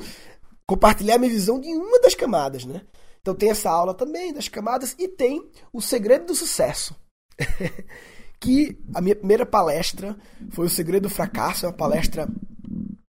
compartilhar 0.66 1.18
minha 1.18 1.30
visão 1.30 1.60
de 1.60 1.68
uma 1.68 2.00
das 2.00 2.14
camadas, 2.14 2.64
né? 2.64 2.80
Então 3.20 3.34
tem 3.34 3.50
essa 3.50 3.70
aula 3.70 3.92
também 3.92 4.32
das 4.32 4.48
camadas 4.48 4.96
e 4.98 5.06
tem 5.06 5.46
o 5.70 5.82
segredo 5.82 6.24
do 6.28 6.34
sucesso. 6.34 6.96
que 8.40 8.76
a 8.94 9.00
minha 9.02 9.14
primeira 9.14 9.44
palestra 9.44 10.16
foi 10.50 10.66
o 10.66 10.70
segredo 10.70 11.04
do 11.04 11.10
fracasso, 11.10 11.66
é 11.66 11.68
uma 11.68 11.74
palestra 11.74 12.26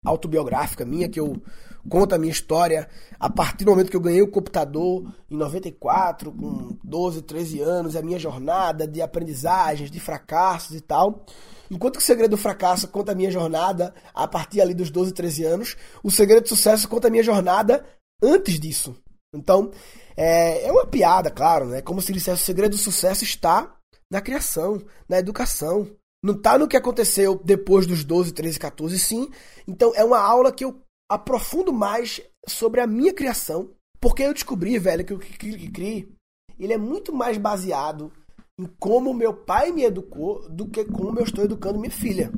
autobiográfica 0.05 0.85
minha 0.85 1.09
que 1.09 1.19
eu 1.19 1.41
conta 1.89 2.15
a 2.15 2.17
minha 2.17 2.31
história 2.31 2.87
a 3.19 3.29
partir 3.29 3.63
do 3.63 3.71
momento 3.71 3.89
que 3.89 3.97
eu 3.97 4.01
ganhei 4.01 4.21
o 4.21 4.31
computador 4.31 5.03
em 5.29 5.35
94, 5.35 6.31
com 6.31 6.77
12, 6.83 7.21
13 7.21 7.61
anos, 7.61 7.95
a 7.95 8.01
minha 8.01 8.17
jornada 8.17 8.87
de 8.87 9.01
aprendizagens, 9.01 9.91
de 9.91 9.99
fracassos 9.99 10.75
e 10.75 10.81
tal. 10.81 11.25
Enquanto 11.69 11.97
que 11.97 12.03
o 12.03 12.05
Segredo 12.05 12.31
do 12.31 12.37
Fracasso 12.37 12.87
conta 12.87 13.11
a 13.11 13.15
minha 13.15 13.31
jornada 13.31 13.93
a 14.13 14.27
partir 14.27 14.61
ali 14.61 14.73
dos 14.73 14.89
12, 14.89 15.13
13 15.13 15.43
anos, 15.43 15.77
o 16.03 16.11
Segredo 16.11 16.43
do 16.43 16.49
Sucesso 16.49 16.87
conta 16.87 17.07
a 17.07 17.11
minha 17.11 17.23
jornada 17.23 17.83
antes 18.21 18.59
disso. 18.59 18.95
Então, 19.33 19.71
é, 20.15 20.67
é 20.67 20.71
uma 20.71 20.85
piada, 20.85 21.29
claro, 21.29 21.65
né? 21.67 21.81
Como 21.81 22.01
se 22.01 22.13
dissesse, 22.13 22.41
o 22.41 22.45
segredo 22.45 22.71
do 22.71 22.77
sucesso 22.77 23.23
está 23.23 23.75
na 24.09 24.21
criação, 24.21 24.81
na 25.09 25.19
educação. 25.19 25.89
Não 26.25 26.33
está 26.33 26.57
no 26.57 26.67
que 26.67 26.75
aconteceu 26.75 27.39
depois 27.43 27.85
dos 27.85 28.03
12, 28.03 28.33
13, 28.33 28.57
14, 28.57 28.97
sim. 28.97 29.29
Então, 29.67 29.93
é 29.93 30.03
uma 30.03 30.17
aula 30.17 30.51
que 30.51 30.65
eu 30.65 30.81
aprofundo 31.07 31.71
mais 31.71 32.19
sobre 32.47 32.81
a 32.81 32.87
minha 32.87 33.13
criação, 33.13 33.69
porque 34.01 34.23
eu 34.23 34.33
descobri, 34.33 34.79
velho, 34.79 35.05
que 35.05 35.13
o 35.13 35.19
Cri 35.19 36.11
ele 36.57 36.73
é 36.73 36.79
muito 36.79 37.13
mais 37.13 37.37
baseado 37.37 38.11
em 38.59 38.65
como 38.79 39.13
meu 39.13 39.35
pai 39.35 39.71
me 39.71 39.83
educou 39.83 40.49
do 40.49 40.67
que 40.67 40.83
como 40.85 41.19
eu 41.19 41.25
estou 41.25 41.45
educando 41.45 41.77
minha 41.77 41.91
filha. 41.91 42.31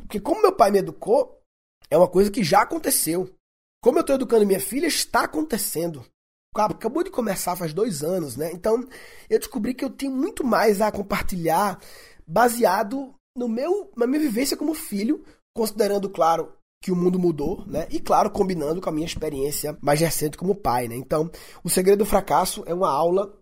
Porque 0.00 0.18
como 0.18 0.42
meu 0.42 0.52
pai 0.52 0.72
me 0.72 0.80
educou, 0.80 1.40
é 1.88 1.96
uma 1.96 2.08
coisa 2.08 2.32
que 2.32 2.42
já 2.42 2.62
aconteceu. 2.62 3.32
Como 3.80 3.96
eu 3.96 4.00
estou 4.00 4.16
educando 4.16 4.44
minha 4.44 4.58
filha, 4.58 4.88
está 4.88 5.22
acontecendo. 5.22 6.04
Acabou 6.52 7.04
de 7.04 7.12
começar 7.12 7.54
faz 7.54 7.72
dois 7.72 8.02
anos, 8.02 8.36
né? 8.36 8.50
Então 8.52 8.84
eu 9.28 9.38
descobri 9.38 9.72
que 9.72 9.84
eu 9.84 9.90
tenho 9.90 10.10
muito 10.10 10.42
mais 10.42 10.80
a 10.80 10.90
compartilhar 10.90 11.78
baseado 12.26 13.14
no 13.36 13.48
meu, 13.48 13.92
na 13.96 14.06
minha 14.06 14.20
vivência 14.20 14.56
como 14.56 14.74
filho, 14.74 15.24
considerando, 15.54 16.08
claro, 16.10 16.52
que 16.82 16.90
o 16.90 16.96
mundo 16.96 17.18
mudou, 17.18 17.64
né? 17.66 17.86
E 17.90 18.00
claro, 18.00 18.30
combinando 18.30 18.80
com 18.80 18.88
a 18.88 18.92
minha 18.92 19.06
experiência 19.06 19.76
mais 19.82 20.00
recente 20.00 20.36
como 20.38 20.54
pai, 20.54 20.88
né? 20.88 20.96
Então, 20.96 21.30
o 21.62 21.68
segredo 21.68 21.98
do 21.98 22.06
fracasso 22.06 22.62
é 22.66 22.72
uma 22.72 22.90
aula 22.90 23.38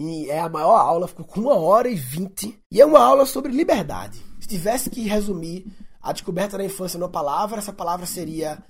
E 0.00 0.30
é 0.30 0.38
a 0.38 0.48
maior 0.48 0.76
aula, 0.76 1.08
ficou 1.08 1.24
com 1.24 1.40
uma 1.40 1.56
hora 1.56 1.88
e 1.88 1.96
vinte. 1.96 2.56
E 2.70 2.80
é 2.80 2.86
uma 2.86 3.00
aula 3.00 3.26
sobre 3.26 3.50
liberdade. 3.50 4.22
Se 4.40 4.46
tivesse 4.46 4.88
que 4.88 5.02
resumir 5.02 5.66
a 6.00 6.12
descoberta 6.12 6.56
da 6.56 6.64
infância 6.64 6.96
numa 6.98 7.08
palavra, 7.08 7.58
essa 7.58 7.72
palavra 7.72 8.06
seria 8.06 8.62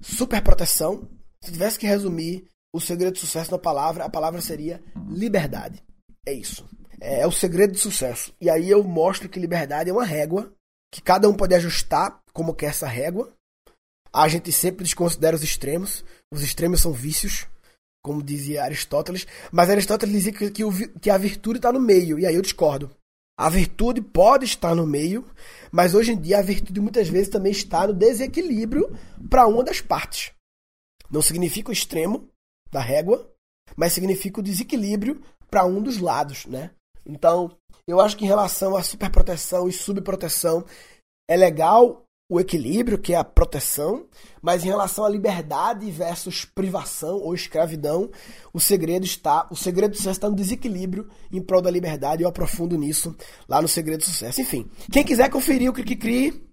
superproteção. 0.00 1.08
Se 1.42 1.50
tivesse 1.50 1.76
que 1.76 1.86
resumir 1.86 2.46
o 2.72 2.80
segredo 2.80 3.14
do 3.14 3.18
sucesso 3.18 3.50
numa 3.50 3.58
palavra, 3.58 4.04
a 4.04 4.08
palavra 4.08 4.40
seria 4.40 4.80
liberdade. 5.08 5.82
É 6.24 6.32
isso. 6.32 6.64
É, 7.00 7.20
é 7.20 7.26
o 7.26 7.32
segredo 7.32 7.72
do 7.72 7.78
sucesso. 7.78 8.34
E 8.40 8.48
aí 8.48 8.70
eu 8.70 8.82
mostro 8.82 9.28
que 9.28 9.40
liberdade 9.40 9.90
é 9.90 9.92
uma 9.92 10.04
régua 10.04 10.52
que 10.92 11.02
cada 11.02 11.28
um 11.28 11.34
pode 11.34 11.54
ajustar 11.54 12.20
como 12.32 12.54
quer 12.54 12.66
essa 12.66 12.86
régua. 12.86 13.32
A 14.12 14.28
gente 14.28 14.50
sempre 14.52 14.84
desconsidera 14.84 15.36
os 15.36 15.42
extremos. 15.42 16.04
Os 16.32 16.42
extremos 16.42 16.80
são 16.80 16.92
vícios, 16.92 17.46
como 18.02 18.22
dizia 18.22 18.64
Aristóteles. 18.64 19.26
Mas 19.52 19.68
Aristóteles 19.68 20.14
dizia 20.14 20.32
que, 20.32 20.50
que, 20.50 20.64
o, 20.64 20.72
que 21.00 21.10
a 21.10 21.18
virtude 21.18 21.58
está 21.58 21.72
no 21.72 21.80
meio. 21.80 22.18
E 22.18 22.26
aí 22.26 22.34
eu 22.34 22.42
discordo. 22.42 22.90
A 23.38 23.50
virtude 23.50 24.00
pode 24.00 24.46
estar 24.46 24.74
no 24.74 24.86
meio, 24.86 25.22
mas 25.70 25.94
hoje 25.94 26.12
em 26.12 26.18
dia 26.18 26.38
a 26.38 26.42
virtude 26.42 26.80
muitas 26.80 27.06
vezes 27.06 27.28
também 27.28 27.52
está 27.52 27.86
no 27.86 27.92
desequilíbrio 27.92 28.96
para 29.28 29.46
uma 29.46 29.62
das 29.62 29.82
partes. 29.82 30.32
Não 31.10 31.20
significa 31.20 31.68
o 31.68 31.72
extremo 31.72 32.30
da 32.72 32.80
régua, 32.80 33.30
mas 33.76 33.92
significa 33.92 34.40
o 34.40 34.42
desequilíbrio 34.42 35.20
para 35.50 35.66
um 35.66 35.82
dos 35.82 35.98
lados, 35.98 36.46
né? 36.46 36.70
Então, 37.06 37.50
eu 37.86 38.00
acho 38.00 38.16
que 38.16 38.24
em 38.24 38.28
relação 38.28 38.76
à 38.76 38.82
superproteção 38.82 39.68
e 39.68 39.72
subproteção, 39.72 40.64
é 41.28 41.36
legal 41.36 42.02
o 42.28 42.40
equilíbrio, 42.40 42.98
que 42.98 43.12
é 43.12 43.16
a 43.16 43.24
proteção, 43.24 44.06
mas 44.42 44.64
em 44.64 44.68
relação 44.68 45.04
à 45.04 45.08
liberdade 45.08 45.88
versus 45.90 46.44
privação 46.44 47.18
ou 47.18 47.34
escravidão, 47.34 48.10
o 48.52 48.58
segredo 48.58 49.04
está, 49.04 49.46
o 49.50 49.56
segredo 49.56 49.92
do 49.92 49.96
sucesso 49.96 50.18
está 50.18 50.28
no 50.28 50.34
desequilíbrio 50.34 51.08
em 51.32 51.40
prol 51.40 51.62
da 51.62 51.70
liberdade, 51.70 52.24
eu 52.24 52.28
aprofundo 52.28 52.76
nisso 52.76 53.14
lá 53.48 53.62
no 53.62 53.68
segredo 53.68 54.00
do 54.00 54.06
sucesso. 54.06 54.40
Enfim, 54.40 54.68
quem 54.90 55.04
quiser 55.04 55.30
conferir 55.30 55.70
o 55.70 55.72
Cri 55.72 56.44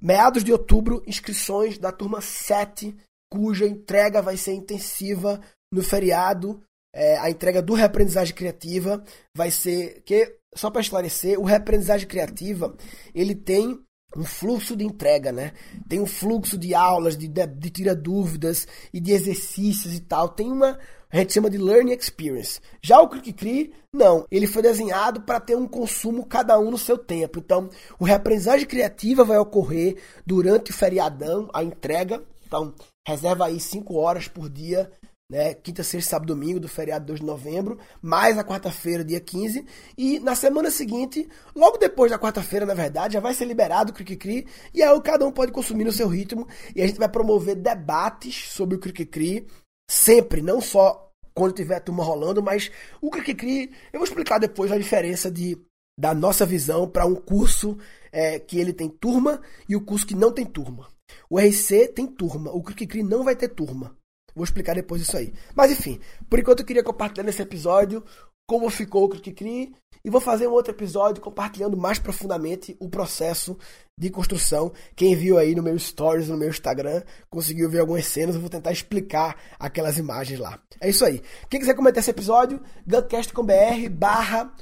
meados 0.00 0.44
de 0.44 0.52
outubro, 0.52 1.02
inscrições 1.06 1.78
da 1.78 1.90
turma 1.90 2.20
7, 2.20 2.94
cuja 3.30 3.66
entrega 3.66 4.20
vai 4.20 4.36
ser 4.36 4.52
intensiva 4.52 5.40
no 5.72 5.82
feriado. 5.82 6.62
É, 6.94 7.16
a 7.18 7.30
entrega 7.30 7.62
do 7.62 7.74
Reaprendizagem 7.74 8.34
Criativa 8.34 9.02
vai 9.34 9.50
ser 9.50 10.02
que 10.04 10.36
só 10.54 10.70
para 10.70 10.82
esclarecer, 10.82 11.40
o 11.40 11.44
Reaprendizagem 11.44 12.06
Criativa 12.06 12.76
ele 13.14 13.34
tem 13.34 13.78
um 14.16 14.24
fluxo 14.24 14.76
de 14.76 14.84
entrega, 14.84 15.32
né? 15.32 15.52
Tem 15.88 15.98
um 15.98 16.06
fluxo 16.06 16.58
de 16.58 16.74
aulas, 16.74 17.16
de, 17.16 17.26
de, 17.26 17.46
de 17.46 17.70
tira 17.70 17.94
dúvidas 17.94 18.68
e 18.92 19.00
de 19.00 19.12
exercícios 19.12 19.94
e 19.94 20.00
tal. 20.00 20.28
Tem 20.28 20.52
uma, 20.52 20.78
a 21.10 21.16
gente 21.16 21.32
chama 21.32 21.48
de 21.48 21.56
learning 21.56 21.92
experience. 21.92 22.60
Já 22.82 23.00
o 23.00 23.08
Click 23.08 23.72
não. 23.92 24.26
Ele 24.30 24.46
foi 24.46 24.62
desenhado 24.62 25.22
para 25.22 25.40
ter 25.40 25.56
um 25.56 25.66
consumo 25.66 26.26
cada 26.26 26.58
um 26.58 26.70
no 26.70 26.78
seu 26.78 26.98
tempo. 26.98 27.38
Então, 27.38 27.70
o 27.98 28.04
reaprendizagem 28.04 28.66
criativa 28.66 29.24
vai 29.24 29.38
ocorrer 29.38 29.96
durante 30.26 30.70
o 30.70 30.74
feriadão, 30.74 31.48
a 31.52 31.64
entrega. 31.64 32.22
Então, 32.46 32.74
reserva 33.06 33.46
aí 33.46 33.58
5 33.58 33.94
horas 33.94 34.28
por 34.28 34.50
dia 34.50 34.90
né? 35.32 35.54
Quinta, 35.54 35.82
sexta, 35.82 36.10
sábado, 36.10 36.34
domingo 36.34 36.60
do 36.60 36.68
feriado 36.68 37.06
2 37.06 37.20
de 37.20 37.24
novembro, 37.24 37.78
mais 38.02 38.36
a 38.36 38.44
quarta-feira, 38.44 39.02
dia 39.02 39.18
15. 39.18 39.64
E 39.96 40.20
na 40.20 40.34
semana 40.34 40.70
seguinte, 40.70 41.26
logo 41.56 41.78
depois 41.78 42.10
da 42.10 42.18
quarta-feira, 42.18 42.66
na 42.66 42.74
verdade, 42.74 43.14
já 43.14 43.20
vai 43.20 43.32
ser 43.32 43.46
liberado 43.46 43.92
o 43.92 43.94
Cri-Cri. 43.94 44.46
E 44.74 44.82
aí 44.82 45.00
cada 45.00 45.26
um 45.26 45.32
pode 45.32 45.50
consumir 45.50 45.84
no 45.84 45.90
seu 45.90 46.06
ritmo. 46.06 46.46
E 46.76 46.82
a 46.82 46.86
gente 46.86 46.98
vai 46.98 47.08
promover 47.08 47.56
debates 47.56 48.50
sobre 48.50 48.76
o 48.76 48.78
Cri-Cri, 48.78 49.46
sempre, 49.90 50.42
não 50.42 50.60
só 50.60 51.10
quando 51.32 51.54
tiver 51.54 51.80
turma 51.80 52.04
rolando, 52.04 52.42
mas 52.42 52.70
o 53.00 53.08
Cri-Cri, 53.08 53.72
eu 53.90 54.00
vou 54.00 54.04
explicar 54.04 54.38
depois 54.38 54.70
a 54.70 54.76
diferença 54.76 55.30
de 55.30 55.58
da 55.98 56.14
nossa 56.14 56.44
visão 56.44 56.86
para 56.86 57.06
um 57.06 57.14
curso 57.14 57.78
é, 58.10 58.38
que 58.38 58.58
ele 58.58 58.72
tem 58.74 58.88
turma 58.88 59.40
e 59.66 59.76
o 59.76 59.80
curso 59.80 60.06
que 60.06 60.14
não 60.14 60.30
tem 60.30 60.44
turma. 60.44 60.88
O 61.30 61.38
RC 61.38 61.88
tem 61.88 62.06
turma, 62.06 62.50
o 62.50 62.62
Cri-Cri 62.62 63.02
não 63.02 63.24
vai 63.24 63.34
ter 63.34 63.48
turma. 63.48 63.96
Vou 64.34 64.44
explicar 64.44 64.74
depois 64.74 65.02
isso 65.02 65.16
aí. 65.16 65.32
Mas 65.54 65.70
enfim, 65.70 66.00
por 66.28 66.38
enquanto 66.38 66.60
eu 66.60 66.66
queria 66.66 66.82
compartilhar 66.82 67.24
nesse 67.24 67.42
episódio 67.42 68.04
como 68.46 68.68
ficou 68.68 69.04
o 69.04 69.08
Cri 69.08 69.72
e 70.04 70.10
vou 70.10 70.20
fazer 70.20 70.48
um 70.48 70.52
outro 70.52 70.72
episódio 70.72 71.22
compartilhando 71.22 71.76
mais 71.76 71.98
profundamente 71.98 72.76
o 72.80 72.88
processo 72.88 73.56
de 73.98 74.10
construção. 74.10 74.72
Quem 74.96 75.14
viu 75.14 75.38
aí 75.38 75.54
no 75.54 75.62
meu 75.62 75.78
stories, 75.78 76.28
no 76.28 76.36
meu 76.36 76.48
Instagram, 76.48 77.02
conseguiu 77.30 77.70
ver 77.70 77.80
algumas 77.80 78.06
cenas, 78.06 78.34
eu 78.34 78.40
vou 78.40 78.50
tentar 78.50 78.72
explicar 78.72 79.36
aquelas 79.58 79.96
imagens 79.96 80.40
lá. 80.40 80.60
É 80.80 80.90
isso 80.90 81.04
aí. 81.04 81.22
Quem 81.48 81.60
quiser 81.60 81.74
comentar 81.74 82.00
esse 82.00 82.10
episódio, 82.10 82.60
guncast.com.br 82.86 83.88
barra 83.90 84.52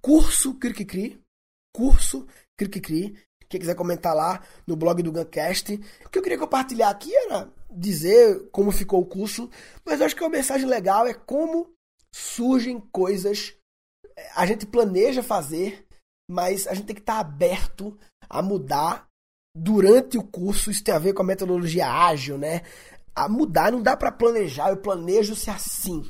curso 0.00 0.54
Cricri, 0.54 1.20
curso 1.74 2.26
Cricri. 2.56 3.14
Quem 3.48 3.60
quiser 3.60 3.76
comentar 3.76 4.14
lá 4.14 4.42
no 4.66 4.74
blog 4.74 5.02
do 5.02 5.12
Guncast. 5.12 5.78
O 6.04 6.08
que 6.08 6.18
eu 6.18 6.22
queria 6.22 6.38
compartilhar 6.38 6.90
aqui 6.90 7.14
era 7.14 7.48
dizer 7.70 8.48
como 8.50 8.70
ficou 8.70 9.00
o 9.00 9.06
curso, 9.06 9.50
mas 9.84 10.00
eu 10.00 10.06
acho 10.06 10.16
que 10.16 10.22
uma 10.22 10.30
mensagem 10.30 10.66
legal 10.66 11.06
é 11.06 11.14
como 11.14 11.70
surgem 12.14 12.80
coisas. 12.92 13.54
A 14.34 14.46
gente 14.46 14.66
planeja 14.66 15.22
fazer, 15.22 15.86
mas 16.30 16.66
a 16.66 16.74
gente 16.74 16.86
tem 16.86 16.96
que 16.96 17.02
estar 17.02 17.18
aberto 17.18 17.98
a 18.28 18.40
mudar 18.40 19.08
durante 19.54 20.16
o 20.16 20.22
curso. 20.22 20.70
Isso 20.70 20.82
tem 20.82 20.94
a 20.94 20.98
ver 20.98 21.12
com 21.12 21.22
a 21.22 21.26
metodologia 21.26 21.88
ágil, 21.88 22.38
né? 22.38 22.62
A 23.14 23.28
mudar 23.28 23.72
não 23.72 23.82
dá 23.82 23.96
para 23.96 24.12
planejar. 24.12 24.70
Eu 24.70 24.78
planejo 24.78 25.34
se 25.34 25.50
assim. 25.50 26.04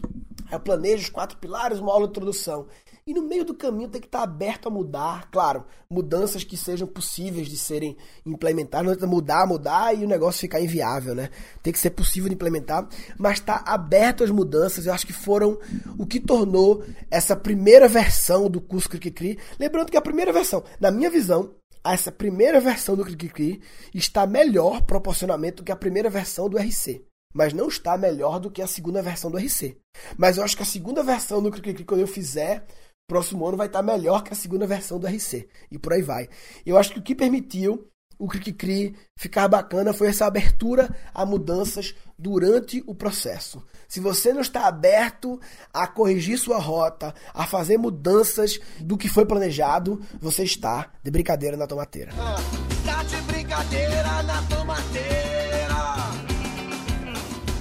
Eu 0.50 0.60
planejo 0.60 1.04
os 1.04 1.10
quatro 1.10 1.38
pilares, 1.38 1.78
uma 1.78 1.92
aula 1.92 2.06
de 2.06 2.10
introdução. 2.10 2.68
E 3.08 3.14
no 3.14 3.22
meio 3.22 3.44
do 3.44 3.54
caminho 3.54 3.88
tem 3.88 4.00
que 4.00 4.08
estar 4.08 4.24
aberto 4.24 4.66
a 4.66 4.70
mudar, 4.70 5.30
claro, 5.30 5.64
mudanças 5.88 6.42
que 6.42 6.56
sejam 6.56 6.88
possíveis 6.88 7.46
de 7.46 7.56
serem 7.56 7.96
implementadas, 8.26 8.96
não 8.96 9.06
é 9.06 9.06
mudar, 9.08 9.46
mudar 9.46 9.94
e 9.96 10.04
o 10.04 10.08
negócio 10.08 10.40
ficar 10.40 10.60
inviável, 10.60 11.14
né? 11.14 11.30
Tem 11.62 11.72
que 11.72 11.78
ser 11.78 11.90
possível 11.90 12.28
de 12.28 12.34
implementar, 12.34 12.88
mas 13.16 13.34
estar 13.38 13.62
tá 13.62 13.72
aberto 13.72 14.24
às 14.24 14.30
mudanças, 14.30 14.86
eu 14.86 14.92
acho 14.92 15.06
que 15.06 15.12
foram 15.12 15.56
o 15.96 16.04
que 16.04 16.18
tornou 16.18 16.82
essa 17.08 17.36
primeira 17.36 17.86
versão 17.86 18.50
do 18.50 18.60
curso 18.60 18.88
Cri 18.88 19.38
Lembrando 19.56 19.92
que 19.92 19.96
a 19.96 20.02
primeira 20.02 20.32
versão, 20.32 20.64
na 20.80 20.90
minha 20.90 21.08
visão, 21.08 21.54
essa 21.84 22.10
primeira 22.10 22.60
versão 22.60 22.96
do 22.96 23.04
Cri 23.04 23.62
está 23.94 24.26
melhor 24.26 24.82
proporcionalmente 24.82 25.58
do 25.58 25.62
que 25.62 25.70
a 25.70 25.76
primeira 25.76 26.10
versão 26.10 26.48
do 26.48 26.58
RC 26.58 27.06
mas 27.36 27.52
não 27.52 27.68
está 27.68 27.98
melhor 27.98 28.40
do 28.40 28.50
que 28.50 28.62
a 28.62 28.66
segunda 28.66 29.02
versão 29.02 29.30
do 29.30 29.36
RC. 29.36 29.76
Mas 30.16 30.38
eu 30.38 30.42
acho 30.42 30.56
que 30.56 30.62
a 30.62 30.66
segunda 30.66 31.02
versão 31.02 31.42
do 31.42 31.50
Cri 31.50 31.84
quando 31.84 32.00
eu 32.00 32.06
fizer, 32.06 32.64
próximo 33.06 33.46
ano 33.46 33.56
vai 33.56 33.66
estar 33.66 33.82
melhor 33.82 34.22
que 34.22 34.32
a 34.32 34.36
segunda 34.36 34.66
versão 34.66 34.98
do 34.98 35.06
RC. 35.06 35.48
E 35.70 35.78
por 35.78 35.92
aí 35.92 36.02
vai. 36.02 36.28
Eu 36.64 36.76
acho 36.76 36.92
que 36.92 36.98
o 36.98 37.02
que 37.02 37.14
permitiu 37.14 37.88
o 38.18 38.26
Cri 38.28 38.96
ficar 39.14 39.46
bacana 39.46 39.92
foi 39.92 40.08
essa 40.08 40.26
abertura 40.26 40.94
a 41.12 41.26
mudanças 41.26 41.94
durante 42.18 42.82
o 42.86 42.94
processo. 42.94 43.62
Se 43.86 44.00
você 44.00 44.32
não 44.32 44.40
está 44.40 44.66
aberto 44.66 45.38
a 45.72 45.86
corrigir 45.86 46.38
sua 46.38 46.58
rota, 46.58 47.14
a 47.34 47.46
fazer 47.46 47.76
mudanças 47.76 48.58
do 48.80 48.96
que 48.96 49.08
foi 49.08 49.26
planejado, 49.26 50.00
você 50.18 50.44
está 50.44 50.90
de 51.02 51.10
brincadeira 51.10 51.56
na 51.56 51.66
tomateira. 51.66 52.12
Ah, 52.18 52.36
tá 52.84 53.02
de 53.02 53.16
brincadeira 53.22 54.22
na 54.22 54.42
tomateira. 54.42 55.16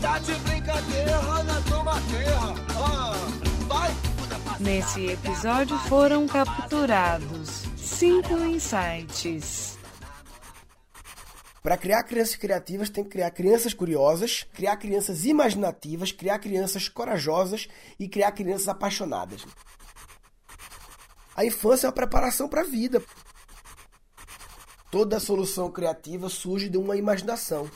Tá 0.01 0.19
de 0.19 0.33
brincadeira 0.35 1.43
na 1.43 1.61
tomateira. 1.61 2.64
Nesse 4.59 5.07
episódio 5.07 5.77
foram 5.79 6.25
capturados 6.27 7.63
cinco 7.75 8.35
insights. 8.45 9.77
Para 11.61 11.77
criar 11.77 12.03
crianças 12.03 12.35
criativas, 12.35 12.89
tem 12.89 13.03
que 13.03 13.09
criar 13.09 13.31
crianças 13.31 13.73
curiosas, 13.73 14.45
criar 14.53 14.77
crianças 14.77 15.25
imaginativas, 15.25 16.11
criar 16.11 16.39
crianças 16.39 16.87
corajosas 16.87 17.67
e 17.99 18.07
criar 18.07 18.31
crianças 18.31 18.69
apaixonadas. 18.69 19.45
A 21.35 21.43
infância 21.43 21.87
é 21.87 21.89
uma 21.89 21.93
preparação 21.93 22.47
para 22.47 22.61
a 22.61 22.65
vida. 22.65 23.03
Toda 24.89 25.19
solução 25.19 25.69
criativa 25.69 26.29
surge 26.29 26.69
de 26.69 26.77
uma 26.77 26.95
imaginação 26.95 27.69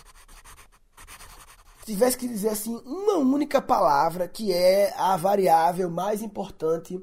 tivesse 1.94 2.18
que 2.18 2.28
dizer 2.28 2.50
assim 2.50 2.76
uma 2.86 3.18
única 3.18 3.62
palavra 3.62 4.28
que 4.28 4.54
é 4.54 4.94
a 4.96 5.18
variável 5.18 5.90
mais 5.90 6.22
importante 6.22 7.00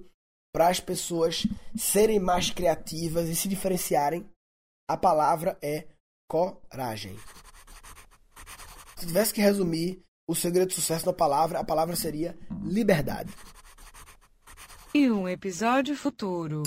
para 0.53 0.69
as 0.69 0.81
pessoas 0.81 1.47
serem 1.77 2.19
mais 2.19 2.51
criativas 2.51 3.29
e 3.29 3.37
se 3.37 3.49
diferenciarem, 3.49 4.29
a 4.89 4.97
palavra 4.97 5.59
é 5.61 5.89
coragem. 6.29 7.15
Se 8.97 9.07
tivesse 9.07 9.35
que 9.35 9.41
resumir 9.41 10.03
o 10.29 10.35
segredo 10.35 10.69
do 10.69 10.75
sucesso 10.75 11.05
na 11.05 11.13
palavra, 11.13 11.59
a 11.59 11.65
palavra 11.65 11.95
seria 11.95 12.39
liberdade. 12.63 13.33
E 14.95 15.11
um 15.11 15.29
episódio 15.29 15.95
futuro. 15.97 16.63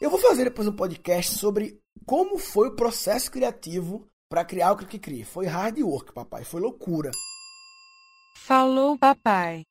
Eu 0.00 0.10
vou 0.10 0.18
fazer 0.18 0.44
depois 0.44 0.68
um 0.68 0.76
podcast 0.76 1.38
sobre 1.38 1.80
como 2.04 2.36
foi 2.36 2.68
o 2.68 2.76
processo 2.76 3.30
criativo 3.30 4.06
para 4.32 4.46
criar 4.46 4.72
o 4.72 4.76
que 4.78 4.98
cria. 4.98 5.26
Foi 5.26 5.44
hard 5.44 5.78
work, 5.80 6.10
papai. 6.14 6.42
Foi 6.42 6.58
loucura. 6.58 7.10
Falou, 8.34 8.96
papai. 8.96 9.66